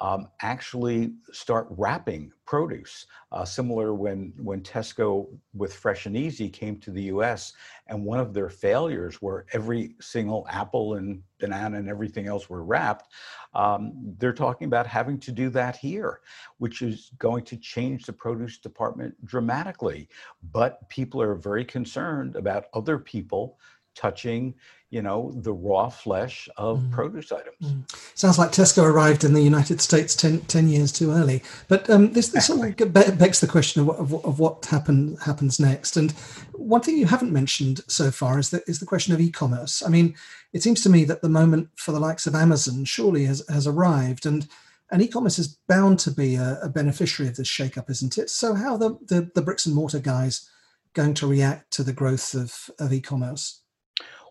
um, 0.00 0.28
actually 0.40 1.12
start 1.32 1.66
wrapping 1.70 2.32
produce. 2.46 3.06
Uh, 3.30 3.44
similar 3.44 3.92
when 3.92 4.32
when 4.38 4.62
Tesco 4.62 5.26
with 5.54 5.74
Fresh 5.74 6.06
and 6.06 6.16
Easy 6.16 6.48
came 6.48 6.78
to 6.78 6.90
the 6.90 7.02
U.S. 7.02 7.52
and 7.88 8.04
one 8.04 8.18
of 8.18 8.32
their 8.32 8.48
failures 8.48 9.16
where 9.16 9.44
every 9.52 9.96
single 10.00 10.46
apple 10.48 10.94
and 10.94 11.22
banana 11.38 11.78
and 11.78 11.88
everything 11.88 12.26
else 12.26 12.48
were 12.48 12.64
wrapped. 12.64 13.12
Um, 13.54 13.92
they're 14.18 14.32
talking 14.32 14.66
about 14.66 14.86
having 14.86 15.18
to 15.20 15.32
do 15.32 15.50
that 15.50 15.76
here, 15.76 16.20
which 16.58 16.80
is 16.80 17.10
going 17.18 17.44
to 17.44 17.56
change 17.56 18.06
the 18.06 18.12
produce 18.12 18.58
department 18.58 19.14
dramatically. 19.26 20.08
But 20.52 20.88
people 20.88 21.20
are 21.20 21.34
very 21.34 21.64
concerned 21.64 22.34
about 22.36 22.66
other 22.72 22.98
people 22.98 23.58
touching 23.98 24.54
you 24.90 25.02
know, 25.02 25.30
the 25.34 25.52
raw 25.52 25.90
flesh 25.90 26.48
of 26.56 26.80
mm. 26.80 26.90
produce 26.90 27.30
items. 27.30 27.56
Mm. 27.60 28.16
Sounds 28.16 28.38
like 28.38 28.52
Tesco 28.52 28.84
arrived 28.84 29.22
in 29.22 29.34
the 29.34 29.42
United 29.42 29.82
States 29.82 30.16
10, 30.16 30.40
10 30.42 30.68
years 30.68 30.92
too 30.92 31.10
early. 31.10 31.42
But 31.68 31.88
um, 31.90 32.12
this, 32.14 32.28
this 32.28 32.46
sort 32.46 32.80
of 32.80 32.92
begs 33.18 33.40
the 33.40 33.46
question 33.46 33.82
of 33.82 33.86
what, 33.86 33.98
of, 33.98 34.24
of 34.24 34.38
what 34.38 34.64
happen, 34.64 35.16
happens 35.16 35.60
next. 35.60 35.98
And 35.98 36.12
one 36.54 36.80
thing 36.80 36.96
you 36.96 37.04
haven't 37.04 37.32
mentioned 37.32 37.82
so 37.86 38.10
far 38.10 38.38
is 38.38 38.48
the, 38.48 38.62
is 38.66 38.80
the 38.80 38.86
question 38.86 39.12
of 39.12 39.20
e-commerce. 39.20 39.82
I 39.84 39.90
mean, 39.90 40.14
it 40.54 40.62
seems 40.62 40.82
to 40.84 40.90
me 40.90 41.04
that 41.04 41.20
the 41.20 41.28
moment 41.28 41.68
for 41.76 41.92
the 41.92 42.00
likes 42.00 42.26
of 42.26 42.34
Amazon 42.34 42.86
surely 42.86 43.26
has, 43.26 43.46
has 43.48 43.66
arrived. 43.66 44.24
And 44.24 44.48
and 44.90 45.02
e-commerce 45.02 45.38
is 45.38 45.58
bound 45.68 45.98
to 45.98 46.10
be 46.10 46.36
a, 46.36 46.58
a 46.62 46.70
beneficiary 46.70 47.28
of 47.28 47.36
this 47.36 47.46
shake-up, 47.46 47.90
isn't 47.90 48.16
it? 48.16 48.30
So 48.30 48.54
how 48.54 48.72
are 48.72 48.78
the, 48.78 48.98
the, 49.06 49.30
the 49.34 49.42
bricks 49.42 49.66
and 49.66 49.74
mortar 49.74 49.98
guys 49.98 50.48
going 50.94 51.12
to 51.12 51.26
react 51.26 51.70
to 51.72 51.82
the 51.82 51.92
growth 51.92 52.32
of, 52.32 52.70
of 52.78 52.90
e-commerce? 52.90 53.60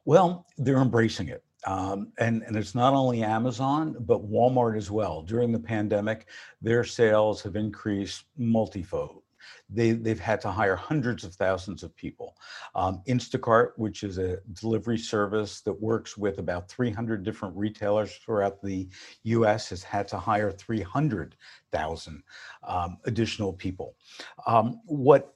Well, 0.07 0.45
they're 0.57 0.77
embracing 0.77 1.27
it. 1.27 1.43
Um, 1.65 2.13
and, 2.17 2.41
and 2.43 2.55
it's 2.55 2.73
not 2.73 2.93
only 2.93 3.23
Amazon, 3.23 3.93
but 3.99 4.25
Walmart 4.25 4.77
as 4.77 4.89
well. 4.89 5.21
During 5.21 5.51
the 5.51 5.59
pandemic, 5.59 6.27
their 6.61 6.85
sales 6.85 7.41
have 7.41 7.57
increased 7.57 8.23
multifold. 8.37 9.23
They, 9.69 9.91
they've 9.91 10.17
had 10.17 10.39
to 10.41 10.49
hire 10.49 10.77
hundreds 10.77 11.25
of 11.25 11.35
thousands 11.35 11.83
of 11.83 11.93
people. 11.97 12.37
Um, 12.73 13.01
Instacart, 13.05 13.71
which 13.75 14.03
is 14.03 14.17
a 14.17 14.37
delivery 14.53 14.97
service 14.97 15.59
that 15.59 15.73
works 15.73 16.15
with 16.15 16.39
about 16.39 16.69
300 16.69 17.25
different 17.25 17.57
retailers 17.57 18.15
throughout 18.15 18.61
the 18.61 18.87
US, 19.23 19.67
has 19.71 19.83
had 19.83 20.07
to 20.07 20.17
hire 20.17 20.51
300,000 20.51 22.23
um, 22.65 22.97
additional 23.03 23.51
people. 23.51 23.97
Um, 24.45 24.79
what 24.85 25.33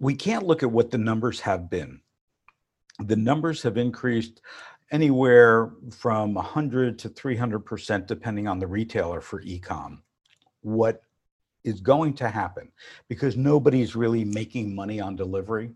we 0.00 0.14
can't 0.14 0.46
look 0.46 0.62
at 0.62 0.70
what 0.70 0.90
the 0.90 0.96
numbers 0.96 1.40
have 1.40 1.68
been 1.68 2.00
the 2.98 3.16
numbers 3.16 3.62
have 3.62 3.76
increased 3.76 4.40
anywhere 4.90 5.72
from 5.90 6.34
100 6.34 6.98
to 7.00 7.08
300% 7.08 8.06
depending 8.06 8.48
on 8.48 8.58
the 8.58 8.66
retailer 8.66 9.20
for 9.20 9.42
ecom. 9.42 9.98
What 10.62 11.02
is 11.64 11.80
going 11.80 12.14
to 12.14 12.28
happen, 12.28 12.70
because 13.08 13.36
nobody's 13.36 13.94
really 13.94 14.24
making 14.24 14.74
money 14.74 15.00
on 15.00 15.16
delivery, 15.16 15.72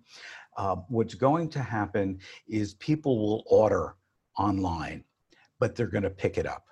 uh, 0.57 0.76
what's 0.88 1.14
going 1.14 1.49
to 1.50 1.62
happen 1.62 2.19
is 2.49 2.75
people 2.75 3.19
will 3.19 3.45
order 3.47 3.97
online, 4.38 5.05
but 5.59 5.75
they're 5.75 5.87
going 5.87 6.02
to 6.02 6.11
pick 6.11 6.38
it 6.38 6.47
up. 6.47 6.67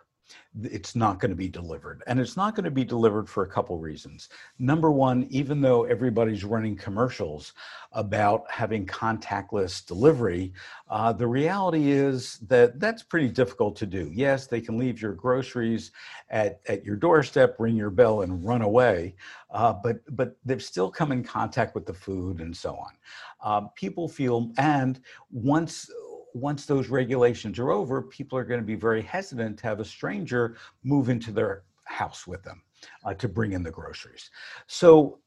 It's 0.62 0.96
not 0.96 1.20
going 1.20 1.30
to 1.30 1.36
be 1.36 1.48
delivered. 1.48 2.02
And 2.06 2.18
it's 2.18 2.36
not 2.36 2.54
going 2.54 2.64
to 2.64 2.70
be 2.70 2.84
delivered 2.84 3.28
for 3.28 3.44
a 3.44 3.48
couple 3.48 3.78
reasons. 3.78 4.28
Number 4.58 4.90
one, 4.90 5.26
even 5.30 5.60
though 5.60 5.84
everybody's 5.84 6.44
running 6.44 6.76
commercials 6.76 7.52
about 7.92 8.44
having 8.50 8.86
contactless 8.86 9.86
delivery, 9.86 10.52
uh, 10.88 11.12
the 11.12 11.26
reality 11.26 11.90
is 11.90 12.38
that 12.48 12.80
that's 12.80 13.02
pretty 13.02 13.28
difficult 13.28 13.76
to 13.76 13.86
do. 13.86 14.10
Yes, 14.12 14.46
they 14.46 14.60
can 14.60 14.78
leave 14.78 15.00
your 15.00 15.12
groceries 15.12 15.92
at, 16.30 16.60
at 16.66 16.84
your 16.84 16.96
doorstep, 16.96 17.56
ring 17.58 17.76
your 17.76 17.90
bell, 17.90 18.22
and 18.22 18.44
run 18.44 18.62
away, 18.62 19.14
uh, 19.50 19.72
but, 19.72 19.98
but 20.16 20.36
they've 20.44 20.62
still 20.62 20.90
come 20.90 21.12
in 21.12 21.22
contact 21.22 21.74
with 21.74 21.86
the 21.86 21.94
food 21.94 22.40
and 22.40 22.56
so 22.56 22.74
on. 22.74 22.92
Uh, 23.42 23.60
people 23.74 24.08
feel, 24.08 24.52
and 24.58 25.00
once 25.30 25.90
once 26.34 26.66
those 26.66 26.88
regulations 26.88 27.58
are 27.58 27.70
over, 27.70 28.02
people 28.02 28.38
are 28.38 28.44
going 28.44 28.60
to 28.60 28.66
be 28.66 28.74
very 28.74 29.02
hesitant 29.02 29.58
to 29.58 29.66
have 29.66 29.80
a 29.80 29.84
stranger 29.84 30.56
move 30.84 31.08
into 31.08 31.32
their 31.32 31.64
house 31.84 32.26
with 32.26 32.42
them 32.42 32.62
uh, 33.04 33.14
to 33.14 33.28
bring 33.28 33.52
in 33.52 33.62
the 33.62 33.70
groceries. 33.70 34.30
So 34.66 35.18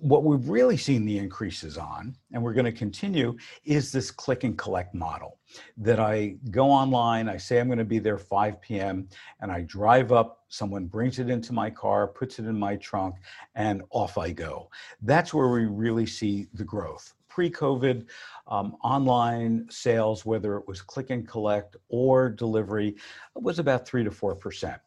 what 0.00 0.24
we've 0.24 0.48
really 0.48 0.76
seen 0.76 1.04
the 1.04 1.18
increases 1.18 1.76
on, 1.76 2.14
and 2.32 2.42
we're 2.42 2.52
going 2.52 2.64
to 2.64 2.72
continue, 2.72 3.36
is 3.64 3.90
this 3.90 4.10
click 4.10 4.44
and 4.44 4.56
collect 4.56 4.94
model 4.94 5.38
that 5.76 5.98
I 5.98 6.36
go 6.50 6.70
online, 6.70 7.28
I 7.28 7.36
say 7.36 7.58
I'm 7.58 7.66
going 7.66 7.78
to 7.78 7.84
be 7.84 7.98
there 7.98 8.18
5 8.18 8.60
p.m., 8.60 9.08
and 9.40 9.50
I 9.50 9.62
drive 9.62 10.12
up, 10.12 10.44
someone 10.48 10.86
brings 10.86 11.18
it 11.18 11.28
into 11.28 11.52
my 11.52 11.68
car, 11.68 12.06
puts 12.06 12.38
it 12.38 12.46
in 12.46 12.58
my 12.58 12.76
trunk, 12.76 13.16
and 13.54 13.82
off 13.90 14.18
I 14.18 14.30
go. 14.30 14.70
That's 15.02 15.34
where 15.34 15.48
we 15.48 15.66
really 15.66 16.06
see 16.06 16.46
the 16.54 16.64
growth 16.64 17.14
pre-COVID, 17.34 18.06
um, 18.46 18.76
online 18.82 19.66
sales, 19.70 20.26
whether 20.26 20.56
it 20.56 20.68
was 20.68 20.82
click 20.82 21.10
and 21.10 21.26
collect 21.26 21.76
or 21.88 22.28
delivery, 22.28 22.96
was 23.34 23.58
about 23.58 23.86
three 23.86 24.04
to 24.04 24.10
four 24.10 24.34
percent. 24.34 24.80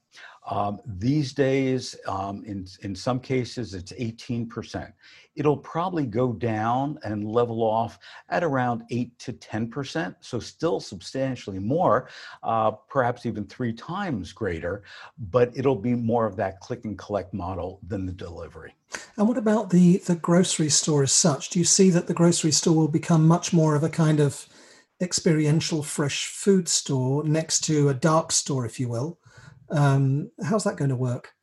Um, 0.50 0.80
these 0.86 1.34
days, 1.34 1.96
um, 2.08 2.44
in, 2.46 2.68
in 2.82 2.96
some 2.96 3.20
cases, 3.20 3.74
it's 3.74 3.92
18%. 3.94 4.94
It'll 5.36 5.58
probably 5.58 6.06
go 6.06 6.34
down 6.34 7.00
and 7.04 7.30
level 7.30 7.62
off 7.64 7.98
at 8.30 8.44
around 8.44 8.84
8 8.92 9.18
to 9.20 9.34
10%, 9.34 10.16
so 10.22 10.40
still 10.40 10.80
substantially 10.80 11.60
more, 11.60 12.10
uh, 12.44 12.72
perhaps 12.72 13.26
even 13.26 13.46
three 13.46 13.74
times 13.74 14.32
greater, 14.32 14.84
but 15.18 15.52
it'll 15.56 15.76
be 15.76 15.96
more 15.96 16.26
of 16.26 16.36
that 16.38 16.60
click 16.60 16.86
and 16.86 16.98
collect 16.98 17.34
model 17.34 17.80
than 17.88 18.06
the 18.06 18.14
delivery. 18.14 18.76
And 19.18 19.28
what 19.28 19.38
about 19.38 19.72
the, 19.72 19.98
the 19.98 20.16
grocery 20.16 20.70
store 20.70 21.04
as 21.04 21.12
such? 21.12 21.50
Do 21.50 21.60
you 21.60 21.66
see 21.66 21.90
that 21.90 22.08
the 22.08 22.14
grocery 22.14 22.52
store 22.52 22.76
will 22.76 22.88
become 22.88 23.28
much 23.28 23.52
more 23.52 23.76
of 23.76 23.84
a 23.84 23.90
kind 23.90 24.20
of 24.20 24.46
experiential 25.02 25.84
fresh 25.84 26.28
food 26.28 26.70
store 26.70 27.24
next 27.24 27.62
to 27.66 27.90
a 27.90 27.94
dark 27.94 28.32
store, 28.32 28.66
if 28.66 28.80
you 28.80 28.88
will? 28.88 29.18
Um, 29.70 30.32
how's 30.44 30.64
that 30.64 30.78
going 30.78 30.90
to 30.90 30.96
work? 30.96 31.34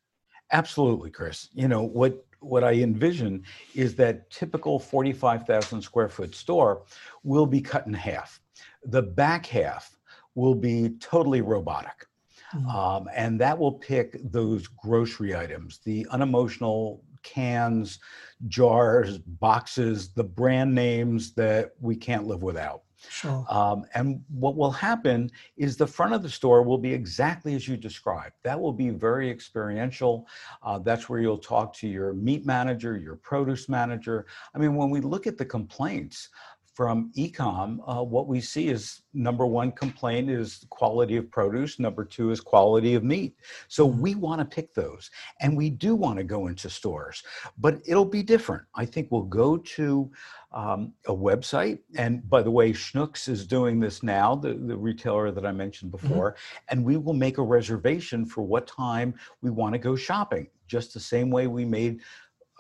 Absolutely, 0.51 1.11
Chris. 1.11 1.49
You 1.55 1.69
know 1.69 1.83
what 1.83 2.25
what 2.41 2.65
I 2.65 2.73
envision 2.73 3.45
is 3.75 3.95
that 3.97 4.29
typical 4.31 4.79
45,000 4.79 5.81
square 5.81 6.09
foot 6.09 6.35
store 6.35 6.83
will 7.23 7.47
be 7.47 7.61
cut 7.61 7.87
in 7.87 7.95
half. 7.95 8.41
The 8.85 9.03
back 9.03 9.47
half 9.47 9.97
will 10.35 10.57
be 10.57 10.91
totally 10.99 11.41
robotic. 11.41 12.07
Mm-hmm. 12.55 12.69
Um, 12.69 13.09
and 13.15 13.41
that 13.41 13.59
will 13.59 13.73
pick 13.73 14.17
those 14.31 14.67
grocery 14.67 15.37
items, 15.37 15.79
the 15.85 16.07
unemotional 16.11 17.03
cans, 17.23 18.01
jars, 18.49 19.19
boxes, 19.19 20.09
the 20.09 20.25
brand 20.25 20.75
names 20.75 21.33
that 21.35 21.73
we 21.81 21.97
can't 21.97 22.27
live 22.27 22.43
without. 22.43 22.83
Sure. 23.09 23.45
Um, 23.49 23.85
and 23.95 24.23
what 24.29 24.57
will 24.57 24.71
happen 24.71 25.31
is 25.57 25.77
the 25.77 25.87
front 25.87 26.15
of 26.15 26.23
the 26.23 26.29
store 26.29 26.63
will 26.63 26.79
be 26.79 26.93
exactly 26.93 27.55
as 27.55 27.67
you 27.67 27.77
described. 27.77 28.35
That 28.43 28.61
will 28.61 28.73
be 28.73 28.91
very 28.91 29.31
experiential. 29.31 30.27
Uh, 30.63 30.79
that's 30.79 31.09
where 31.09 31.21
you'll 31.21 31.39
talk 31.39 31.75
to 31.75 31.89
your 31.89 32.13
meat 32.15 32.47
manager, 32.47 32.97
your 32.97 33.17
produce 33.17 33.69
manager. 33.69 34.27
I 34.55 34.59
mean, 34.59 34.75
when 34.75 34.91
we 34.91 35.01
look 35.01 35.27
at 35.27 35.37
the 35.37 35.45
complaints, 35.45 36.29
from 36.75 37.13
ecom, 37.17 37.79
uh, 37.87 38.03
what 38.03 38.27
we 38.27 38.41
see 38.41 38.69
is 38.69 39.03
number 39.13 39.45
one 39.45 39.73
complaint 39.73 40.31
is 40.31 40.65
quality 40.71 41.17
of 41.17 41.31
produce. 41.31 41.79
Number 41.79 42.05
two 42.05 42.31
is 42.31 42.41
quality 42.41 42.95
of 42.95 43.05
meat. 43.05 43.35
So 43.69 43.87
mm-hmm. 43.87 44.01
we 44.01 44.15
want 44.15 44.41
to 44.41 44.45
pick 44.45 44.73
those, 44.73 45.11
and 45.41 45.57
we 45.57 45.69
do 45.69 45.95
want 45.95 46.19
to 46.19 46.25
go 46.25 46.47
into 46.47 46.71
stores, 46.71 47.23
but 47.59 47.81
it'll 47.85 48.07
be 48.07 48.23
different. 48.23 48.63
I 48.75 48.87
think 48.87 49.09
we'll 49.11 49.23
go 49.23 49.59
to 49.59 50.11
um, 50.53 50.93
a 51.07 51.15
website, 51.15 51.81
and 51.97 52.29
by 52.29 52.43
the 52.43 52.51
way, 52.51 52.73
Schnucks 52.73 53.29
is 53.29 53.47
doing 53.47 53.79
this 53.79 54.03
now, 54.03 54.35
the, 54.35 54.55
the 54.55 54.77
retailer 54.77 55.31
that 55.31 55.45
I 55.45 55.53
mentioned 55.53 55.93
mm-hmm. 55.93 56.09
before, 56.09 56.33
mm-hmm. 56.33 56.65
and 56.71 56.85
we 56.85 56.97
will 56.97 57.15
make 57.15 57.37
a 57.37 57.43
reservation 57.43 58.25
for 58.25 58.43
what 58.43 58.67
time 58.67 59.15
we 59.43 59.51
want 59.51 59.75
to 59.75 59.79
go 59.79 59.95
shopping, 59.95 60.49
just 60.69 60.95
the 60.95 61.01
same 61.01 61.31
way 61.31 61.49
we 61.49 61.67
made 61.67 62.01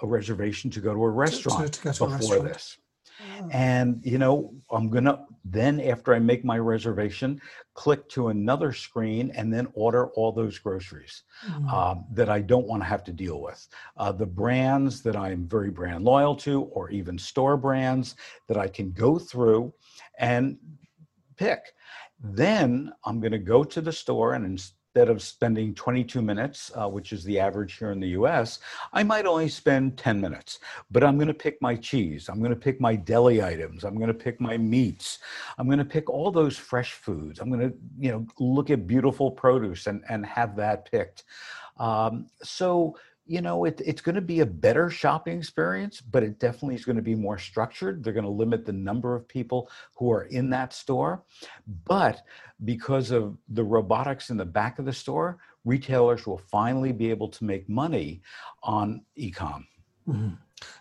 a 0.02 0.06
reservation 0.06 0.70
to 0.70 0.80
go 0.80 0.92
to 0.92 1.02
a 1.02 1.08
restaurant 1.08 1.72
to, 1.72 1.80
to, 1.80 1.92
to 1.92 2.06
before 2.06 2.10
restaurant. 2.10 2.44
this. 2.44 2.78
Oh. 3.40 3.48
And, 3.52 4.00
you 4.04 4.18
know, 4.18 4.54
I'm 4.70 4.88
going 4.88 5.04
to 5.04 5.20
then, 5.44 5.80
after 5.80 6.14
I 6.14 6.18
make 6.18 6.44
my 6.44 6.58
reservation, 6.58 7.40
click 7.74 8.08
to 8.10 8.28
another 8.28 8.72
screen 8.72 9.32
and 9.34 9.52
then 9.52 9.66
order 9.74 10.08
all 10.10 10.32
those 10.32 10.58
groceries 10.58 11.24
mm-hmm. 11.46 11.68
um, 11.68 12.04
that 12.12 12.28
I 12.28 12.40
don't 12.40 12.66
want 12.66 12.82
to 12.82 12.88
have 12.88 13.04
to 13.04 13.12
deal 13.12 13.40
with. 13.40 13.66
Uh, 13.96 14.12
the 14.12 14.26
brands 14.26 15.02
that 15.02 15.16
I'm 15.16 15.48
very 15.48 15.70
brand 15.70 16.04
loyal 16.04 16.36
to, 16.36 16.62
or 16.62 16.90
even 16.90 17.18
store 17.18 17.56
brands 17.56 18.14
that 18.46 18.56
I 18.56 18.68
can 18.68 18.92
go 18.92 19.18
through 19.18 19.72
and 20.18 20.58
pick. 21.36 21.74
Then 22.20 22.92
I'm 23.04 23.18
going 23.18 23.32
to 23.32 23.38
go 23.38 23.64
to 23.64 23.80
the 23.80 23.92
store 23.92 24.34
and 24.34 24.62
instead 24.94 25.08
of 25.08 25.22
spending 25.22 25.74
22 25.74 26.20
minutes, 26.20 26.70
uh, 26.74 26.86
which 26.86 27.14
is 27.14 27.24
the 27.24 27.40
average 27.40 27.78
here 27.78 27.92
in 27.92 28.00
the 28.00 28.08
US, 28.08 28.58
I 28.92 29.02
might 29.02 29.24
only 29.24 29.48
spend 29.48 29.96
10 29.96 30.20
minutes. 30.20 30.58
But 30.90 31.02
I'm 31.02 31.16
going 31.16 31.28
to 31.28 31.34
pick 31.34 31.62
my 31.62 31.76
cheese. 31.76 32.28
I'm 32.28 32.40
going 32.40 32.50
to 32.50 32.56
pick 32.56 32.78
my 32.78 32.94
deli 32.94 33.42
items. 33.42 33.84
I'm 33.84 33.94
going 33.94 34.08
to 34.08 34.14
pick 34.14 34.38
my 34.38 34.58
meats. 34.58 35.20
I'm 35.56 35.64
going 35.64 35.78
to 35.78 35.84
pick 35.86 36.10
all 36.10 36.30
those 36.30 36.58
fresh 36.58 36.92
foods. 36.92 37.40
I'm 37.40 37.48
going 37.48 37.70
to, 37.70 37.74
you 37.98 38.10
know, 38.10 38.26
look 38.38 38.68
at 38.68 38.86
beautiful 38.86 39.30
produce 39.30 39.86
and, 39.86 40.04
and 40.10 40.26
have 40.26 40.56
that 40.56 40.90
picked. 40.90 41.24
Um, 41.78 42.26
so 42.42 42.98
you 43.32 43.40
know, 43.40 43.64
it, 43.64 43.80
it's 43.86 44.02
going 44.02 44.14
to 44.14 44.20
be 44.20 44.40
a 44.40 44.46
better 44.46 44.90
shopping 44.90 45.38
experience, 45.38 46.02
but 46.02 46.22
it 46.22 46.38
definitely 46.38 46.74
is 46.74 46.84
going 46.84 46.96
to 46.96 47.02
be 47.02 47.14
more 47.14 47.38
structured. 47.38 48.04
They're 48.04 48.12
going 48.12 48.26
to 48.26 48.30
limit 48.30 48.66
the 48.66 48.74
number 48.74 49.16
of 49.16 49.26
people 49.26 49.70
who 49.96 50.12
are 50.12 50.24
in 50.24 50.50
that 50.50 50.74
store. 50.74 51.22
But 51.86 52.20
because 52.66 53.10
of 53.10 53.38
the 53.48 53.64
robotics 53.64 54.28
in 54.28 54.36
the 54.36 54.44
back 54.44 54.78
of 54.78 54.84
the 54.84 54.92
store, 54.92 55.38
retailers 55.64 56.26
will 56.26 56.42
finally 56.50 56.92
be 56.92 57.08
able 57.08 57.28
to 57.28 57.44
make 57.44 57.66
money 57.70 58.20
on 58.64 59.00
ecom. 59.18 59.64
Mm-hmm. 60.06 60.34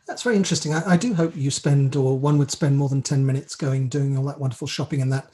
That's 0.06 0.24
very 0.24 0.36
interesting. 0.36 0.74
I, 0.74 0.92
I, 0.92 0.98
do 0.98 1.14
hope 1.14 1.34
you 1.38 1.52
spend, 1.52 1.96
or 1.96 2.20
one 2.20 2.38
would 2.38 2.52
spend 2.52 2.78
more 2.78 2.90
than 2.90 3.02
10 3.02 3.26
minutes 3.26 3.56
going, 3.56 3.88
doing 3.88 4.18
all 4.18 4.26
that 4.26 4.42
wonderful 4.42 4.68
shopping 4.68 5.00
in 5.00 5.10
that 5.12 5.32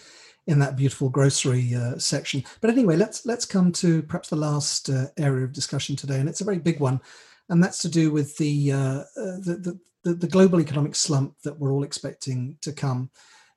in 0.48 0.60
that 0.60 0.76
beautiful 0.76 1.10
grocery 1.10 1.76
uh, 1.76 1.98
section. 1.98 2.44
But 2.62 2.72
anyway, 2.72 2.96
let's 2.96 3.26
let's 3.26 3.46
come 3.46 3.72
to 3.74 4.02
perhaps 4.02 4.30
the 4.30 4.36
last 4.36 4.90
uh, 4.90 5.08
area 5.18 5.44
of 5.44 5.54
discussion 5.54 5.96
today, 5.96 6.20
and 6.20 6.28
it's 6.28 6.42
a 6.42 6.46
very 6.46 6.60
big 6.60 6.80
one, 6.80 7.00
and 7.50 7.64
that's 7.64 7.80
to 7.80 7.90
do 7.90 8.12
with 8.12 8.36
the, 8.38 8.72
uh, 8.72 9.00
uh 9.18 9.38
the, 9.44 9.80
the, 10.04 10.14
the 10.14 10.28
global 10.28 10.62
economic 10.62 10.96
slump 10.96 11.36
that 11.44 11.60
we're 11.60 11.72
all 11.72 11.84
expecting 11.84 12.58
to 12.62 12.72
come. 12.72 13.10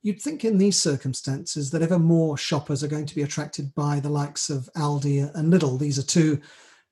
You'd 0.03 0.21
think 0.21 0.45
in 0.45 0.59
these 0.59 0.81
circumstances 0.81 1.71
that 1.71 1.83
ever 1.83 1.99
more 1.99 2.37
shoppers 2.37 2.83
are 2.83 2.89
going 2.89 3.07
to 3.07 3.15
be 3.15 3.23
attracted 3.23 3.75
by 3.75 4.01
the 4.01 4.09
likes 4.09 4.49
of 4.49 4.69
Aldi 4.77 5.33
and 5.35 5.53
Lidl. 5.53 5.79
These 5.79 5.99
are 5.99 6.03
two 6.03 6.41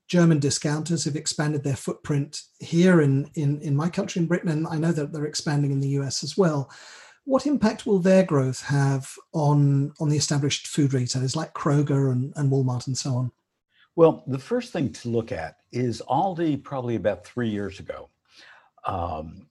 German 0.08 0.38
discounters 0.38 1.04
who've 1.04 1.16
expanded 1.16 1.64
their 1.64 1.76
footprint 1.76 2.42
here 2.60 3.00
in, 3.00 3.30
in, 3.34 3.60
in 3.62 3.74
my 3.74 3.88
country, 3.88 4.20
in 4.20 4.28
Britain, 4.28 4.50
and 4.50 4.66
I 4.66 4.76
know 4.76 4.92
that 4.92 5.12
they're 5.12 5.24
expanding 5.24 5.70
in 5.70 5.80
the 5.80 6.00
US 6.00 6.22
as 6.22 6.36
well. 6.36 6.70
What 7.28 7.44
impact 7.46 7.84
will 7.84 7.98
their 7.98 8.24
growth 8.24 8.62
have 8.62 9.14
on, 9.34 9.92
on 10.00 10.08
the 10.08 10.16
established 10.16 10.66
food 10.66 10.94
retailers 10.94 11.36
like 11.36 11.52
Kroger 11.52 12.10
and, 12.10 12.32
and 12.36 12.50
Walmart 12.50 12.86
and 12.86 12.96
so 12.96 13.16
on? 13.16 13.32
Well, 13.96 14.24
the 14.26 14.38
first 14.38 14.72
thing 14.72 14.94
to 14.94 15.10
look 15.10 15.30
at 15.30 15.58
is 15.70 16.00
Aldi, 16.08 16.62
probably 16.62 16.96
about 16.96 17.26
three 17.26 17.50
years 17.50 17.80
ago, 17.80 18.08
um, 18.86 19.46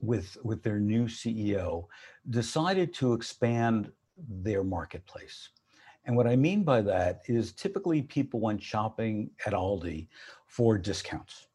with, 0.00 0.36
with 0.42 0.64
their 0.64 0.80
new 0.80 1.04
CEO, 1.04 1.86
decided 2.30 2.92
to 2.94 3.12
expand 3.12 3.92
their 4.18 4.64
marketplace. 4.64 5.50
And 6.06 6.16
what 6.16 6.26
I 6.26 6.34
mean 6.34 6.64
by 6.64 6.80
that 6.80 7.22
is 7.28 7.52
typically 7.52 8.02
people 8.02 8.40
went 8.40 8.60
shopping 8.60 9.30
at 9.46 9.52
Aldi 9.52 10.08
for 10.46 10.78
discounts 10.78 11.46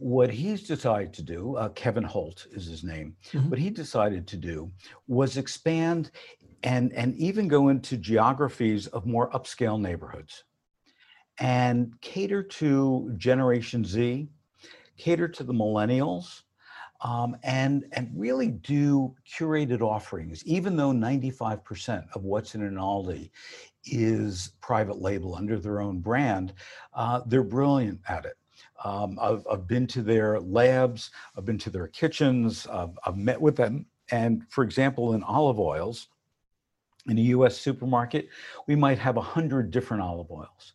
what 0.00 0.30
he's 0.30 0.62
decided 0.62 1.12
to 1.14 1.22
do, 1.22 1.56
uh, 1.56 1.68
Kevin 1.70 2.04
Holt 2.04 2.46
is 2.52 2.66
his 2.66 2.82
name, 2.82 3.14
mm-hmm. 3.32 3.50
what 3.50 3.58
he 3.58 3.70
decided 3.70 4.26
to 4.28 4.36
do 4.36 4.70
was 5.06 5.36
expand 5.36 6.10
and, 6.62 6.92
and 6.94 7.14
even 7.16 7.48
go 7.48 7.68
into 7.68 7.96
geographies 7.96 8.86
of 8.88 9.06
more 9.06 9.30
upscale 9.30 9.80
neighborhoods 9.80 10.44
and 11.38 11.98
cater 12.00 12.42
to 12.42 13.12
Generation 13.16 13.84
Z, 13.84 14.28
cater 14.96 15.26
to 15.28 15.42
the 15.42 15.54
millennials, 15.54 16.42
um, 17.02 17.34
and, 17.42 17.86
and 17.92 18.10
really 18.14 18.48
do 18.48 19.14
curated 19.26 19.80
offerings, 19.80 20.44
even 20.44 20.76
though 20.76 20.92
95% 20.92 22.04
of 22.14 22.24
what's 22.24 22.54
in 22.54 22.62
an 22.62 22.74
Aldi 22.74 23.30
is 23.86 24.52
private 24.60 25.00
label 25.00 25.34
under 25.34 25.58
their 25.58 25.80
own 25.80 26.00
brand, 26.00 26.52
uh, 26.92 27.22
they're 27.26 27.42
brilliant 27.42 28.00
at 28.06 28.26
it. 28.26 28.36
Um, 28.84 29.18
I've, 29.20 29.46
I've, 29.50 29.66
been 29.66 29.86
to 29.88 30.02
their 30.02 30.40
labs, 30.40 31.10
I've 31.36 31.44
been 31.44 31.58
to 31.58 31.70
their 31.70 31.88
kitchens, 31.88 32.66
I've, 32.66 32.98
I've 33.04 33.16
met 33.16 33.40
with 33.40 33.56
them. 33.56 33.86
And 34.10 34.42
for 34.48 34.64
example, 34.64 35.12
in 35.14 35.22
olive 35.22 35.60
oils, 35.60 36.08
in 37.08 37.18
a 37.18 37.22
US 37.22 37.56
supermarket, 37.58 38.28
we 38.66 38.76
might 38.76 38.98
have 38.98 39.16
100 39.16 39.70
different 39.70 40.02
olive 40.02 40.30
oils. 40.30 40.74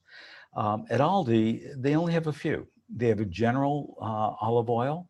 Um, 0.56 0.86
at 0.89 1.02
Aldi, 1.02 1.82
they 1.82 1.96
only 1.96 2.13
have 2.13 2.28
a 2.28 2.34
few. 2.34 2.68
They 2.96 3.08
have 3.08 3.20
a 3.20 3.26
general 3.26 3.98
uh, 4.00 4.46
olive 4.46 4.70
oil, 4.70 5.10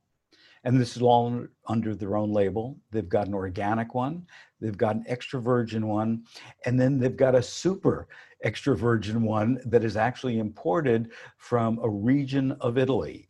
and 0.63 0.79
this 0.79 0.95
is 0.95 1.01
all 1.01 1.45
under 1.67 1.95
their 1.95 2.17
own 2.17 2.31
label. 2.31 2.77
They've 2.91 3.07
got 3.07 3.27
an 3.27 3.33
organic 3.33 3.93
one, 3.93 4.25
they've 4.59 4.77
got 4.77 4.95
an 4.95 5.03
extra 5.07 5.39
virgin 5.39 5.87
one, 5.87 6.23
and 6.65 6.79
then 6.79 6.99
they've 6.99 7.15
got 7.15 7.35
a 7.35 7.41
super 7.41 8.07
extra 8.45 8.77
virgin 8.77 9.23
one 9.23 9.59
that 9.65 9.83
is 9.83 9.97
actually 9.97 10.39
imported 10.39 11.11
from 11.37 11.79
a 11.79 11.89
region 11.89 12.53
of 12.61 12.77
Italy. 12.77 13.27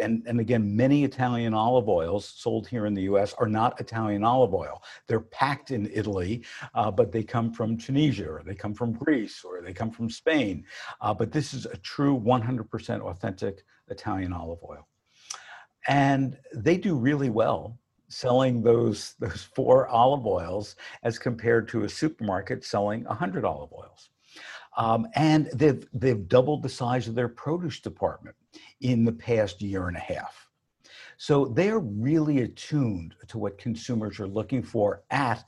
And, 0.00 0.22
and 0.26 0.38
again, 0.38 0.76
many 0.76 1.02
Italian 1.02 1.54
olive 1.54 1.88
oils 1.88 2.32
sold 2.36 2.68
here 2.68 2.86
in 2.86 2.94
the 2.94 3.02
US 3.02 3.34
are 3.34 3.48
not 3.48 3.80
Italian 3.80 4.22
olive 4.22 4.54
oil. 4.54 4.82
They're 5.08 5.20
packed 5.20 5.70
in 5.70 5.90
Italy, 5.92 6.44
uh, 6.74 6.90
but 6.90 7.10
they 7.10 7.24
come 7.24 7.52
from 7.52 7.76
Tunisia 7.76 8.28
or 8.28 8.42
they 8.44 8.54
come 8.54 8.74
from 8.74 8.92
Greece 8.92 9.42
or 9.42 9.62
they 9.62 9.72
come 9.72 9.90
from 9.90 10.08
Spain. 10.08 10.64
Uh, 11.00 11.14
but 11.14 11.32
this 11.32 11.54
is 11.54 11.66
a 11.66 11.76
true 11.78 12.20
100% 12.20 13.00
authentic 13.00 13.64
Italian 13.88 14.32
olive 14.32 14.60
oil 14.62 14.86
and 15.88 16.38
they 16.54 16.76
do 16.76 16.94
really 16.94 17.30
well 17.30 17.78
selling 18.08 18.62
those 18.62 19.14
those 19.18 19.42
four 19.54 19.88
olive 19.88 20.26
oils 20.26 20.76
as 21.02 21.18
compared 21.18 21.68
to 21.68 21.84
a 21.84 21.88
supermarket 21.88 22.64
selling 22.64 23.04
100 23.04 23.44
olive 23.44 23.72
oils 23.72 24.10
um, 24.76 25.06
and 25.14 25.48
they've 25.54 25.86
they've 25.92 26.28
doubled 26.28 26.62
the 26.62 26.68
size 26.68 27.08
of 27.08 27.14
their 27.14 27.28
produce 27.28 27.80
department 27.80 28.36
in 28.80 29.04
the 29.04 29.12
past 29.12 29.60
year 29.62 29.88
and 29.88 29.96
a 29.96 30.00
half 30.00 30.48
so 31.16 31.46
they're 31.46 31.78
really 31.78 32.42
attuned 32.42 33.14
to 33.28 33.38
what 33.38 33.58
consumers 33.58 34.18
are 34.18 34.26
looking 34.26 34.62
for 34.62 35.02
at 35.10 35.44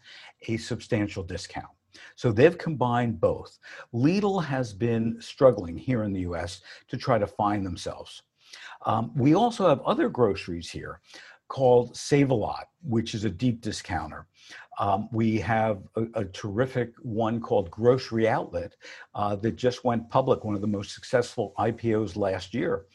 a 0.49 0.57
substantial 0.57 1.23
discount 1.23 1.69
so 2.17 2.33
they've 2.33 2.59
combined 2.59 3.21
both. 3.21 3.59
Lidl 3.93 4.45
has 4.45 4.73
been 4.73 5.17
struggling 5.21 5.77
here 5.77 6.05
in 6.05 6.13
the 6.13 6.21
US 6.21 6.63
to 6.89 6.97
try 6.97 7.19
to 7.19 7.27
find 7.27 7.65
themselves. 7.65 8.23
Um, 8.87 9.11
we 9.17 9.35
also 9.35 9.69
have 9.69 9.81
other 9.81 10.09
groceries 10.09 10.71
here 10.71 11.01
called 11.49 11.97
Save 11.97 12.31
a 12.31 12.35
Lot, 12.35 12.69
which 12.83 13.15
is 13.15 13.25
a 13.25 13.31
deep 13.31 13.61
discounter. 13.61 14.27
Um, 14.79 15.09
we 15.13 15.39
have 15.39 15.83
a, 15.97 16.05
a, 16.15 16.25
terrific 16.25 16.95
one 17.03 17.41
called 17.41 17.71
Grocery 17.71 18.29
Outlet 18.29 18.75
uh, 19.15 19.37
that 19.37 19.55
just 19.55 19.85
went 19.85 20.11
public, 20.11 20.43
one 20.43 20.57
of 20.57 20.61
the 20.61 20.67
most 20.67 20.93
successful 20.93 21.55
IPOs 21.59 22.17
last 22.17 22.55
year. 22.55 22.87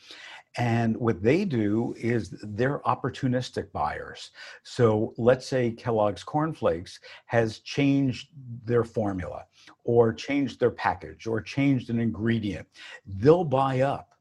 And 0.58 0.98
what 0.98 1.22
they 1.22 1.46
do 1.46 1.94
is 1.98 2.36
they're 2.42 2.80
opportunistic 2.80 3.72
buyers. 3.72 4.32
So 4.64 5.14
let's 5.18 5.46
say 5.46 5.72
Kellogg's 5.72 6.24
Corn 6.24 6.54
Flakes 6.54 7.00
has 7.28 7.60
changed 7.60 8.30
their 8.66 8.84
formula 8.84 9.46
or 9.84 10.12
changed 10.12 10.60
their 10.60 10.72
package 10.72 11.28
or 11.28 11.40
changed 11.40 11.90
an 11.90 12.00
ingredient. 12.00 12.68
They'll 13.06 13.46
buy 13.46 13.82
up 13.82 14.16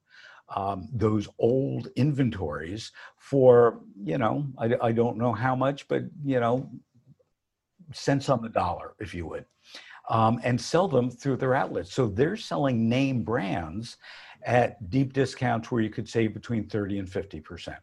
um, 0.55 0.89
those 0.93 1.29
old 1.39 1.89
inventories 1.97 2.93
for, 3.29 3.81
you 4.03 4.17
know, 4.17 4.47
I, 4.57 4.75
I 4.81 4.93
don't 4.93 5.19
know 5.19 5.35
how 5.35 5.55
much, 5.55 5.87
but, 5.87 6.05
you 6.25 6.41
know, 6.41 6.71
cents 7.93 8.31
on 8.31 8.41
the 8.41 8.49
dollar, 8.49 8.95
if 9.01 9.13
you 9.13 9.27
would, 9.27 9.45
um, 10.09 10.41
and 10.45 10.59
sell 10.59 10.89
them 10.89 11.11
through 11.11 11.37
their 11.37 11.55
outlets. 11.55 11.93
So 11.93 12.07
they're 12.07 12.39
selling 12.39 12.89
name 12.89 13.23
brands 13.23 13.99
at 14.45 14.89
deep 14.89 15.13
discounts 15.13 15.71
where 15.71 15.83
you 15.83 15.91
could 15.91 16.09
save 16.09 16.33
between 16.33 16.71
30 16.71 17.01
and 17.01 17.09
50 17.09 17.41
percent. 17.41 17.79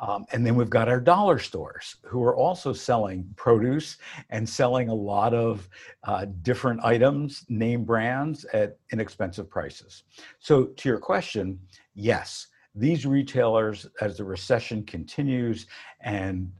Um, 0.00 0.24
and 0.32 0.46
then 0.46 0.54
we've 0.54 0.70
got 0.70 0.88
our 0.88 1.00
dollar 1.00 1.38
stores 1.38 1.96
who 2.02 2.22
are 2.22 2.34
also 2.34 2.72
selling 2.72 3.28
produce 3.36 3.98
and 4.30 4.48
selling 4.48 4.88
a 4.88 4.94
lot 4.94 5.34
of 5.34 5.68
uh, 6.04 6.26
different 6.42 6.82
items, 6.84 7.44
name 7.50 7.84
brands 7.84 8.46
at 8.54 8.78
inexpensive 8.92 9.50
prices. 9.50 10.04
So, 10.38 10.64
to 10.64 10.88
your 10.88 10.98
question, 10.98 11.58
yes, 11.94 12.46
these 12.78 13.06
retailers, 13.06 13.86
as 14.00 14.16
the 14.16 14.24
recession 14.24 14.84
continues 14.84 15.66
and 16.00 16.50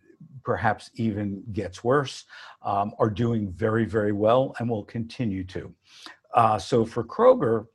perhaps 0.44 0.90
even 0.94 1.42
gets 1.52 1.84
worse, 1.84 2.24
um, 2.62 2.92
are 2.98 3.10
doing 3.10 3.50
very, 3.52 3.84
very 3.84 4.12
well 4.12 4.54
and 4.58 4.68
will 4.68 4.84
continue 4.84 5.44
to. 5.44 5.72
Uh, 6.34 6.58
so, 6.58 6.84
for 6.84 7.04
Kroger, 7.04 7.66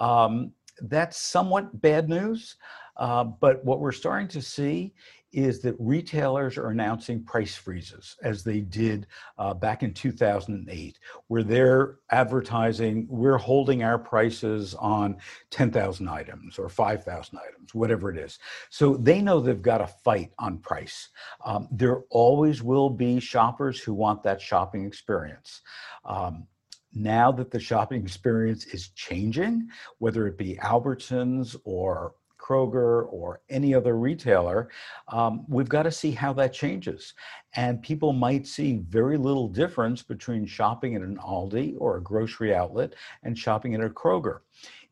um, 0.00 0.52
that's 0.82 1.18
somewhat 1.18 1.80
bad 1.80 2.08
news. 2.08 2.56
Uh, 2.96 3.24
but 3.24 3.64
what 3.64 3.80
we're 3.80 3.92
starting 3.92 4.28
to 4.28 4.42
see 4.42 4.92
is 5.32 5.60
that 5.60 5.74
retailers 5.78 6.58
are 6.58 6.68
announcing 6.68 7.22
price 7.24 7.54
freezes 7.54 8.16
as 8.22 8.44
they 8.44 8.60
did 8.60 9.06
uh, 9.38 9.54
back 9.54 9.82
in 9.82 9.94
2008, 9.94 10.98
where 11.28 11.42
they're 11.42 11.96
advertising, 12.10 13.06
we're 13.08 13.38
holding 13.38 13.82
our 13.82 13.98
prices 13.98 14.74
on 14.74 15.16
10,000 15.50 16.08
items 16.08 16.58
or 16.58 16.68
5,000 16.68 17.38
items, 17.38 17.74
whatever 17.74 18.10
it 18.10 18.18
is. 18.18 18.38
So 18.70 18.96
they 18.96 19.20
know 19.20 19.40
they've 19.40 19.60
got 19.60 19.78
to 19.78 19.86
fight 19.86 20.32
on 20.38 20.58
price. 20.58 21.08
Um, 21.44 21.68
there 21.70 22.02
always 22.10 22.62
will 22.62 22.90
be 22.90 23.20
shoppers 23.20 23.80
who 23.80 23.94
want 23.94 24.22
that 24.24 24.40
shopping 24.40 24.84
experience. 24.86 25.62
Um, 26.04 26.46
now 26.94 27.32
that 27.32 27.50
the 27.50 27.60
shopping 27.60 28.02
experience 28.02 28.66
is 28.66 28.88
changing, 28.90 29.68
whether 29.98 30.26
it 30.26 30.36
be 30.36 30.56
Albertsons 30.56 31.56
or 31.64 32.14
Kroger 32.42 33.06
or 33.12 33.40
any 33.48 33.74
other 33.74 33.96
retailer, 33.96 34.68
um, 35.08 35.44
we've 35.48 35.68
got 35.68 35.84
to 35.84 35.92
see 35.92 36.10
how 36.10 36.32
that 36.34 36.52
changes. 36.52 37.14
And 37.54 37.82
people 37.82 38.12
might 38.12 38.46
see 38.46 38.82
very 38.88 39.16
little 39.16 39.48
difference 39.48 40.02
between 40.02 40.46
shopping 40.46 40.96
at 40.96 41.02
an 41.02 41.18
Aldi 41.18 41.76
or 41.78 41.96
a 41.96 42.02
grocery 42.02 42.54
outlet 42.54 42.94
and 43.22 43.38
shopping 43.38 43.74
at 43.74 43.80
a 43.80 43.88
Kroger. 43.88 44.40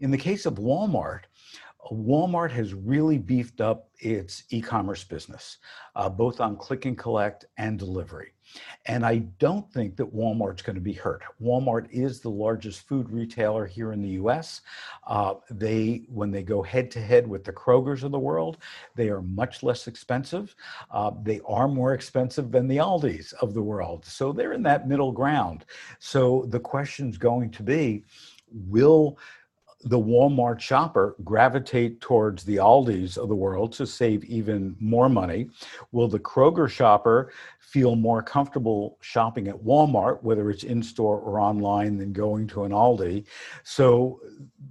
In 0.01 0.11
the 0.11 0.19
case 0.19 0.47
of 0.47 0.55
Walmart, 0.55 1.23
Walmart 1.90 2.51
has 2.53 2.75
really 2.75 3.19
beefed 3.19 3.61
up 3.61 3.88
its 3.99 4.45
e 4.51 4.61
commerce 4.61 5.05
business, 5.05 5.59
uh, 5.97 6.09
both 6.09 6.40
on 6.40 6.57
click 6.57 6.85
and 6.85 6.97
collect 6.97 7.45
and 7.59 7.79
delivery. 7.79 8.33
And 8.87 9.05
I 9.05 9.19
don't 9.38 9.71
think 9.73 9.97
that 9.97 10.14
Walmart's 10.14 10.62
going 10.62 10.75
to 10.75 10.81
be 10.81 10.93
hurt. 10.93 11.23
Walmart 11.40 11.88
is 11.90 12.21
the 12.21 12.31
largest 12.31 12.87
food 12.88 13.11
retailer 13.11 13.66
here 13.66 13.93
in 13.93 14.03
the 14.03 14.11
US. 14.11 14.62
Uh, 15.07 15.35
they, 15.51 16.05
when 16.09 16.31
they 16.31 16.43
go 16.43 16.62
head 16.62 16.90
to 16.93 17.01
head 17.01 17.27
with 17.27 17.45
the 17.45 17.53
Krogers 17.53 18.03
of 18.03 18.11
the 18.11 18.19
world, 18.19 18.59
they 18.97 19.09
are 19.09 19.23
much 19.23 19.62
less 19.62 19.87
expensive. 19.87 20.55
Uh, 20.90 21.12
they 21.23 21.40
are 21.47 21.69
more 21.69 21.95
expensive 21.95 22.51
than 22.51 22.66
the 22.66 22.81
Aldis 22.81 23.33
of 23.35 23.55
the 23.55 23.62
world. 23.62 24.05
So 24.05 24.33
they're 24.33 24.53
in 24.53 24.62
that 24.64 24.88
middle 24.88 25.12
ground. 25.12 25.64
So 25.99 26.47
the 26.49 26.61
question's 26.61 27.19
going 27.19 27.51
to 27.51 27.62
be 27.62 28.05
will 28.53 29.16
the 29.85 29.99
Walmart 29.99 30.61
shopper 30.61 31.16
gravitate 31.25 32.01
towards 32.01 32.45
the 32.45 32.59
Aldis 32.59 33.16
of 33.16 33.29
the 33.29 33.35
world 33.35 33.73
to 33.73 33.87
save 33.87 34.25
even 34.25 34.77
more 34.79 35.09
money? 35.09 35.49
Will 35.93 36.09
the 36.09 36.19
Kroger 36.19 36.69
shopper 36.69 37.33
feel 37.61 37.97
more 37.97 38.23
comfortable 38.23 38.99
shopping 39.01 39.49
at 39.49 39.57
Walmart, 39.57 40.23
whether 40.23 40.51
it's 40.51 40.64
in 40.64 40.83
store 40.83 41.19
or 41.19 41.40
online, 41.40 41.97
than 41.97 42.12
going 42.12 42.47
to 42.49 42.64
an 42.64 42.73
Aldi? 42.73 43.25
So 43.62 44.21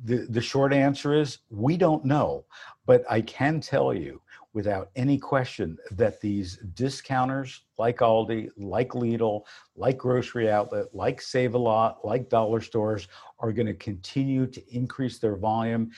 the, 0.04 0.28
the 0.30 0.42
short 0.42 0.74
answer 0.74 1.14
is 1.14 1.40
we 1.50 1.76
don't 1.76 2.06
know. 2.06 2.46
But 2.86 3.04
I 3.10 3.22
can 3.22 3.62
tell 3.62 3.94
you 3.94 4.22
without 4.54 4.90
any 4.96 5.18
question 5.18 5.78
that 5.92 6.20
these 6.22 6.58
discounters 6.74 7.62
like 7.78 8.00
Aldi, 8.00 8.50
like 8.58 8.90
Lidl, 8.90 9.44
like 9.76 9.98
Grocery 9.98 10.50
Outlet, 10.50 10.88
like 10.94 11.22
Save 11.22 11.54
a 11.54 11.58
Lot, 11.58 12.00
like 12.04 12.30
dollar 12.30 12.62
stores 12.62 13.08
are 13.40 13.52
going 13.52 13.68
to 13.68 13.74
continue 13.76 14.48
to 14.48 14.76
increase 14.76 15.20
their 15.20 15.36
volume, 15.36 15.92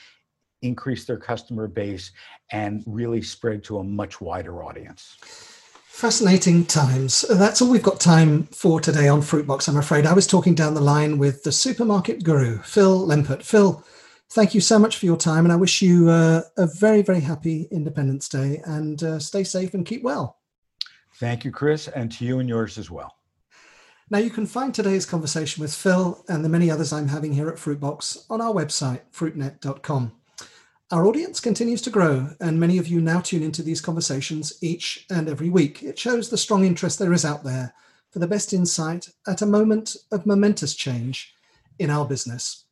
increase 0.62 1.06
their 1.06 1.18
customer 1.18 1.68
base, 1.68 2.12
and 2.52 2.84
really 2.86 3.22
spread 3.22 3.64
to 3.64 3.80
a 3.80 3.84
much 3.84 4.20
wider 4.20 4.64
audience. 4.64 5.16
Fascinating 5.88 6.66
times. 6.66 7.22
That's 7.30 7.62
all 7.62 7.70
we've 7.70 7.84
got 7.84 8.00
time 8.00 8.48
for 8.48 8.80
today 8.82 9.08
on 9.08 9.22
Fruitbox, 9.22 9.68
I'm 9.70 9.78
afraid. 9.78 10.06
I 10.06 10.14
was 10.14 10.26
talking 10.26 10.56
down 10.56 10.74
the 10.74 10.82
line 10.82 11.18
with 11.18 11.44
the 11.44 11.52
supermarket 11.52 12.24
guru, 12.24 12.60
Phil 12.60 13.06
Lempert. 13.06 13.44
Phil, 13.44 13.84
thank 14.32 14.56
you 14.56 14.62
so 14.62 14.80
much 14.80 14.98
for 14.98 15.06
your 15.06 15.18
time, 15.18 15.46
and 15.46 15.52
I 15.52 15.58
wish 15.58 15.82
you 15.82 16.10
uh, 16.10 16.42
a 16.58 16.68
very, 16.68 17.02
very 17.02 17.20
happy 17.20 17.68
Independence 17.72 18.30
Day 18.30 18.62
and 18.66 19.02
uh, 19.04 19.20
stay 19.20 19.44
safe 19.44 19.74
and 19.74 19.86
keep 19.86 20.04
well. 20.04 20.40
Thank 21.16 21.44
you, 21.46 21.52
Chris, 21.52 21.88
and 21.90 22.12
to 22.14 22.26
you 22.26 22.40
and 22.40 22.50
yours 22.50 22.78
as 22.78 22.90
well. 22.90 23.18
Now, 24.10 24.18
you 24.18 24.30
can 24.30 24.46
find 24.46 24.74
today's 24.74 25.06
conversation 25.06 25.62
with 25.62 25.74
Phil 25.74 26.24
and 26.28 26.44
the 26.44 26.50
many 26.50 26.70
others 26.72 26.92
I'm 26.92 27.08
having 27.08 27.34
here 27.34 27.50
at 27.50 27.58
Fruitbox 27.58 28.26
on 28.30 28.42
our 28.42 28.54
website, 28.54 29.02
fruitnet.com. 29.14 30.14
Our 30.92 31.06
audience 31.06 31.40
continues 31.40 31.82
to 31.84 31.90
grow, 31.90 32.30
and 32.42 32.60
many 32.60 32.78
of 32.78 32.88
you 32.88 33.00
now 33.00 33.22
tune 33.22 33.44
into 33.44 33.64
these 33.64 33.80
conversations 33.80 34.58
each 34.62 35.06
and 35.10 35.30
every 35.30 35.50
week. 35.50 35.84
It 35.84 35.98
shows 35.98 36.30
the 36.30 36.38
strong 36.38 36.66
interest 36.66 37.00
there 37.00 37.14
is 37.14 37.24
out 37.24 37.44
there 37.44 37.74
for 38.10 38.20
the 38.20 38.28
best 38.28 38.52
insight 38.52 39.10
at 39.26 39.42
a 39.42 39.46
moment 39.46 39.96
of 40.12 40.26
momentous 40.26 40.76
change 40.76 41.34
in 41.80 41.90
our 41.90 42.06
business. 42.06 42.66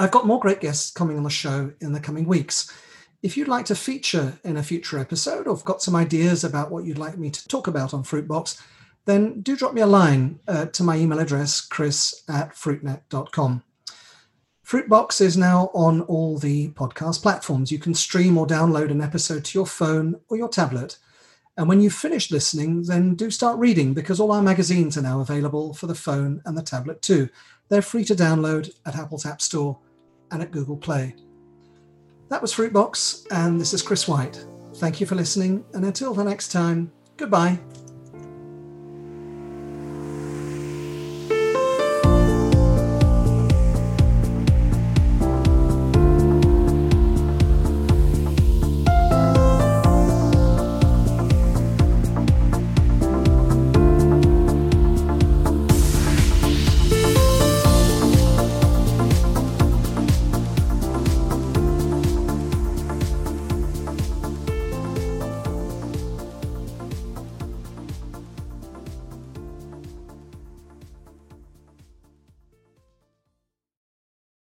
I've 0.00 0.12
got 0.12 0.26
more 0.26 0.38
great 0.38 0.60
guests 0.60 0.92
coming 0.92 1.16
on 1.16 1.24
the 1.24 1.30
show 1.30 1.72
in 1.80 1.92
the 1.92 1.98
coming 1.98 2.24
weeks. 2.24 2.72
If 3.20 3.36
you'd 3.36 3.48
like 3.48 3.66
to 3.66 3.74
feature 3.74 4.38
in 4.44 4.56
a 4.56 4.62
future 4.62 5.00
episode 5.00 5.48
or 5.48 5.56
have 5.56 5.64
got 5.64 5.82
some 5.82 5.96
ideas 5.96 6.44
about 6.44 6.70
what 6.70 6.84
you'd 6.84 6.98
like 6.98 7.18
me 7.18 7.30
to 7.30 7.48
talk 7.48 7.66
about 7.66 7.92
on 7.92 8.04
Fruitbox, 8.04 8.62
then 9.06 9.40
do 9.40 9.56
drop 9.56 9.74
me 9.74 9.80
a 9.80 9.86
line 9.86 10.38
uh, 10.46 10.66
to 10.66 10.84
my 10.84 10.96
email 10.96 11.18
address, 11.18 11.60
chris 11.60 12.22
at 12.28 12.54
fruitnet.com. 12.54 13.64
Fruitbox 14.64 15.20
is 15.20 15.36
now 15.36 15.70
on 15.74 16.02
all 16.02 16.38
the 16.38 16.68
podcast 16.70 17.22
platforms. 17.22 17.72
You 17.72 17.80
can 17.80 17.94
stream 17.94 18.38
or 18.38 18.46
download 18.46 18.92
an 18.92 19.00
episode 19.00 19.44
to 19.46 19.58
your 19.58 19.66
phone 19.66 20.20
or 20.28 20.36
your 20.36 20.48
tablet. 20.48 20.98
And 21.56 21.68
when 21.68 21.80
you've 21.80 21.94
finished 21.94 22.30
listening, 22.30 22.84
then 22.84 23.16
do 23.16 23.32
start 23.32 23.58
reading 23.58 23.94
because 23.94 24.20
all 24.20 24.30
our 24.30 24.42
magazines 24.42 24.96
are 24.96 25.02
now 25.02 25.20
available 25.20 25.74
for 25.74 25.88
the 25.88 25.94
phone 25.94 26.40
and 26.44 26.56
the 26.56 26.62
tablet 26.62 27.02
too. 27.02 27.30
They're 27.68 27.82
free 27.82 28.04
to 28.04 28.14
download 28.14 28.70
at 28.86 28.94
Apple's 28.94 29.26
App 29.26 29.42
Store 29.42 29.78
and 30.30 30.42
at 30.42 30.50
Google 30.50 30.76
Play. 30.76 31.14
That 32.28 32.42
was 32.42 32.54
Fruitbox, 32.54 33.26
and 33.30 33.60
this 33.60 33.72
is 33.72 33.82
Chris 33.82 34.06
White. 34.06 34.44
Thank 34.76 35.00
you 35.00 35.06
for 35.06 35.14
listening, 35.14 35.64
and 35.72 35.84
until 35.84 36.12
the 36.14 36.24
next 36.24 36.52
time, 36.52 36.92
goodbye. 37.16 37.58